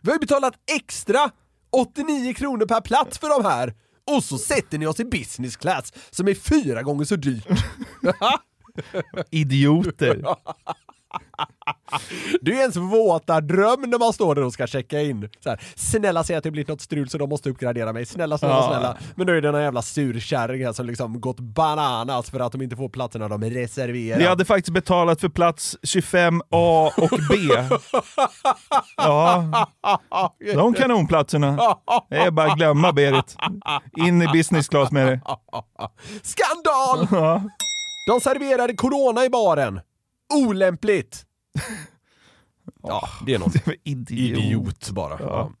[0.00, 1.30] Vi har ju betalat extra
[1.70, 3.74] 89 kronor per plats för de här
[4.16, 7.46] och så sätter ni oss i business class som är fyra gånger så dyrt.
[9.30, 10.24] Idioter.
[12.40, 15.28] Det är ens våta dröm när man står där och ska checka in.
[15.40, 18.06] Så här, snälla säg att det blivit något strul så de måste uppgradera mig.
[18.06, 18.68] Snälla, snälla, Ja.
[18.68, 18.96] snälla.
[19.14, 22.52] Men då är det den här jävla surkärring här som liksom gått bananas för att
[22.52, 24.18] de inte får platserna de reserverar.
[24.18, 27.36] Vi hade faktiskt betalat för plats 25A och B.
[28.96, 29.68] Ja,
[30.54, 31.56] de kanonplatserna.
[32.10, 33.36] Det är bara att glömma Berit.
[33.96, 35.20] In i business class med det.
[36.22, 37.08] Skandal!
[37.22, 37.42] Ja.
[38.06, 39.80] De serverade corona i baren.
[40.34, 41.26] Olämpligt!
[42.82, 43.52] Ja, det är någon
[43.84, 44.10] idiot.
[44.38, 45.20] idiot bara.
[45.20, 45.52] Ja.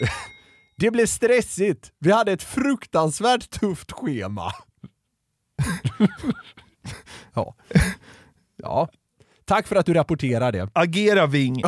[0.76, 1.92] Det blev stressigt.
[1.98, 4.52] Vi hade ett fruktansvärt tufft schema.
[7.34, 7.54] ja.
[8.56, 8.88] ja.
[9.44, 10.68] Tack för att du rapporterar det.
[10.72, 11.62] Agera Ving.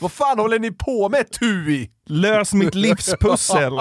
[0.00, 1.90] Vad fan håller ni på med TUI?
[2.06, 3.72] Lös mitt livspussel.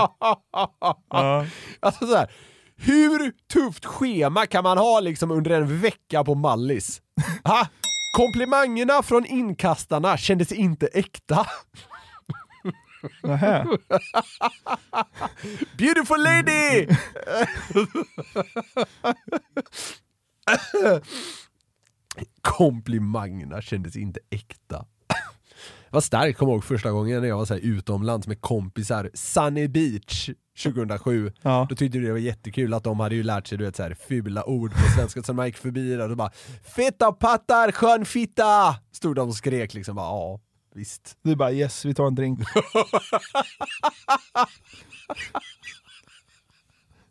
[1.10, 1.46] Ja.
[1.80, 2.32] Alltså så här,
[2.78, 7.02] hur tufft schema kan man ha liksom under en vecka på Mallis?
[7.44, 7.68] Ha?
[8.18, 11.48] Komplimangerna från inkastarna kändes inte äkta.
[13.24, 13.68] Nähä.
[15.78, 16.88] Beautiful lady!
[22.42, 24.86] Komplimangerna kändes inte äkta.
[25.96, 29.68] Var starkt, kommer ihåg första gången när jag var så här utomlands med kompisar, Sunny
[29.68, 30.30] Beach
[30.64, 31.32] 2007.
[31.42, 31.68] Ja.
[31.70, 33.84] Då tyckte vi det var jättekul att de hade ju lärt sig du vet, så
[33.84, 36.32] här, fula ord på svenska, så man gick förbi där och bara
[36.76, 40.40] “Feta pattar, skön fitta!” Stod de och skrek liksom bara ja,
[40.74, 41.18] visst.
[41.24, 42.40] Du bara yes, vi tar en drink.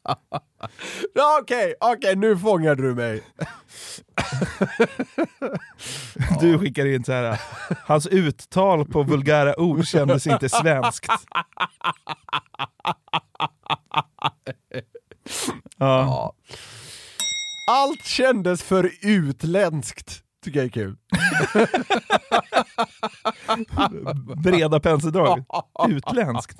[1.40, 3.22] Okej, okej, nu fångade du mig.
[6.40, 7.40] Du skickar in så här.
[7.84, 11.06] hans uttal på vulgära ord kändes inte svenskt.
[15.76, 16.34] Ja.
[17.70, 20.96] Allt kändes för utländskt, tycker jag är kul.
[24.42, 25.44] Breda penseldrag.
[25.88, 26.58] Utländskt.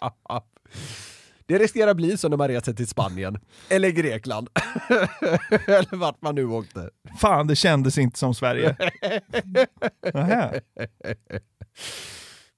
[1.47, 3.39] Det riskerar bli så när man reser till Spanien,
[3.69, 4.49] eller Grekland.
[5.67, 6.91] eller vart man nu åkte.
[7.19, 8.77] Fan, det kändes inte som Sverige.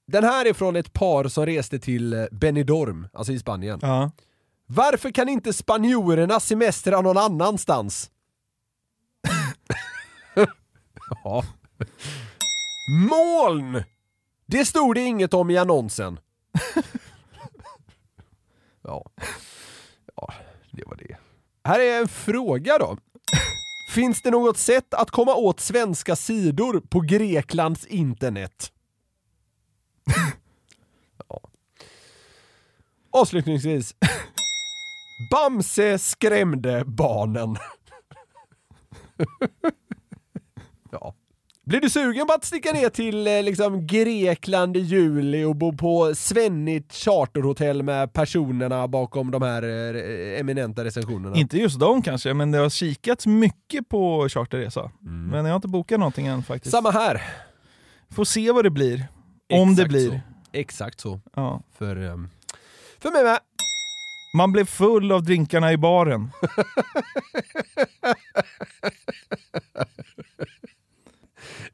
[0.06, 3.78] Den här är från ett par som reste till Benidorm, alltså i Spanien.
[3.82, 4.10] Ja.
[4.66, 8.10] Varför kan inte spanjorerna semestra någon annanstans?
[11.24, 11.44] Ja.
[13.08, 13.82] Moln!
[14.46, 16.18] Det stod det inget om i annonsen
[18.86, 19.04] ja.
[20.16, 20.32] ja,
[20.70, 21.16] det var det.
[21.64, 22.96] Här är en fråga då.
[23.94, 28.72] Finns det något sätt att komma åt svenska sidor på Greklands internet?
[31.28, 31.40] ja.
[33.10, 33.94] Avslutningsvis.
[35.30, 37.56] Bamse skrämde barnen.
[40.90, 41.14] ja.
[41.66, 45.76] Blir du sugen på att sticka ner till eh, liksom, Grekland i juli och bo
[45.76, 51.36] på svennigt charterhotell med personerna bakom de här eh, eminenta recensionerna?
[51.36, 54.90] Inte just de kanske, men det har kikats mycket på charterresa.
[55.00, 56.72] Men jag har inte bokat någonting än faktiskt.
[56.72, 57.22] Samma här.
[58.10, 59.06] Får se vad det blir.
[59.52, 60.10] Om det blir.
[60.10, 60.20] Så.
[60.52, 61.20] Exakt så.
[61.34, 61.62] Ja.
[61.78, 62.28] För, ehm,
[62.98, 63.38] för mig med.
[64.36, 66.30] Man blev full av drinkarna i baren.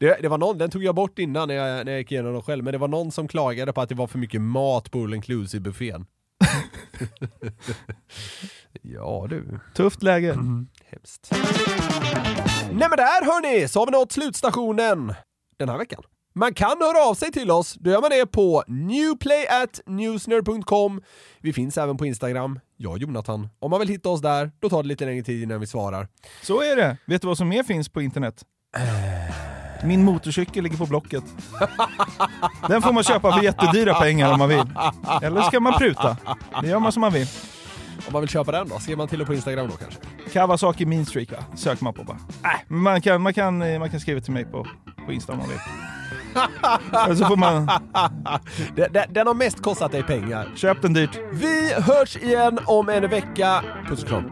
[0.03, 2.33] Det, det var någon, den tog jag bort innan när jag, när jag gick igenom
[2.33, 4.91] dem själv, men det var någon som klagade på att det var för mycket mat
[4.91, 6.05] på all inclusive buffén.
[8.81, 9.59] ja du.
[9.75, 10.33] Tufft läge.
[10.85, 11.29] Hemskt.
[12.71, 15.13] Nej men där hörni, så har vi nått slutstationen
[15.57, 16.03] den här veckan.
[16.35, 21.01] Man kan höra av sig till oss, då gör man det på newplayatnewsner.com.
[21.39, 23.49] Vi finns även på Instagram, jag och Jonathan.
[23.59, 26.07] Om man vill hitta oss där, då tar det lite längre tid innan vi svarar.
[26.41, 26.97] Så är det.
[27.05, 28.45] Vet du vad som mer finns på internet?
[29.83, 31.23] Min motorcykel ligger på Blocket.
[32.67, 34.69] Den får man köpa för jättedyra pengar om man vill.
[35.21, 36.17] Eller så kan man pruta.
[36.61, 37.27] Det gör man som man vill.
[38.07, 39.99] Om man vill köpa den då, ser man till det på Instagram då kanske?
[40.33, 41.37] Kawasaki Mean Streak va?
[41.55, 42.17] söker man på bara.
[42.43, 44.67] Äh, man, kan, man, kan, man kan skriva till mig på,
[45.05, 45.59] på Insta om man vill.
[47.05, 47.69] Eller så får man...
[48.75, 50.51] Den, den, har mest kostat dig pengar.
[50.55, 51.19] Köp den dyrt.
[51.31, 53.63] Vi hörs igen om en vecka.
[53.87, 54.31] Puss och kram.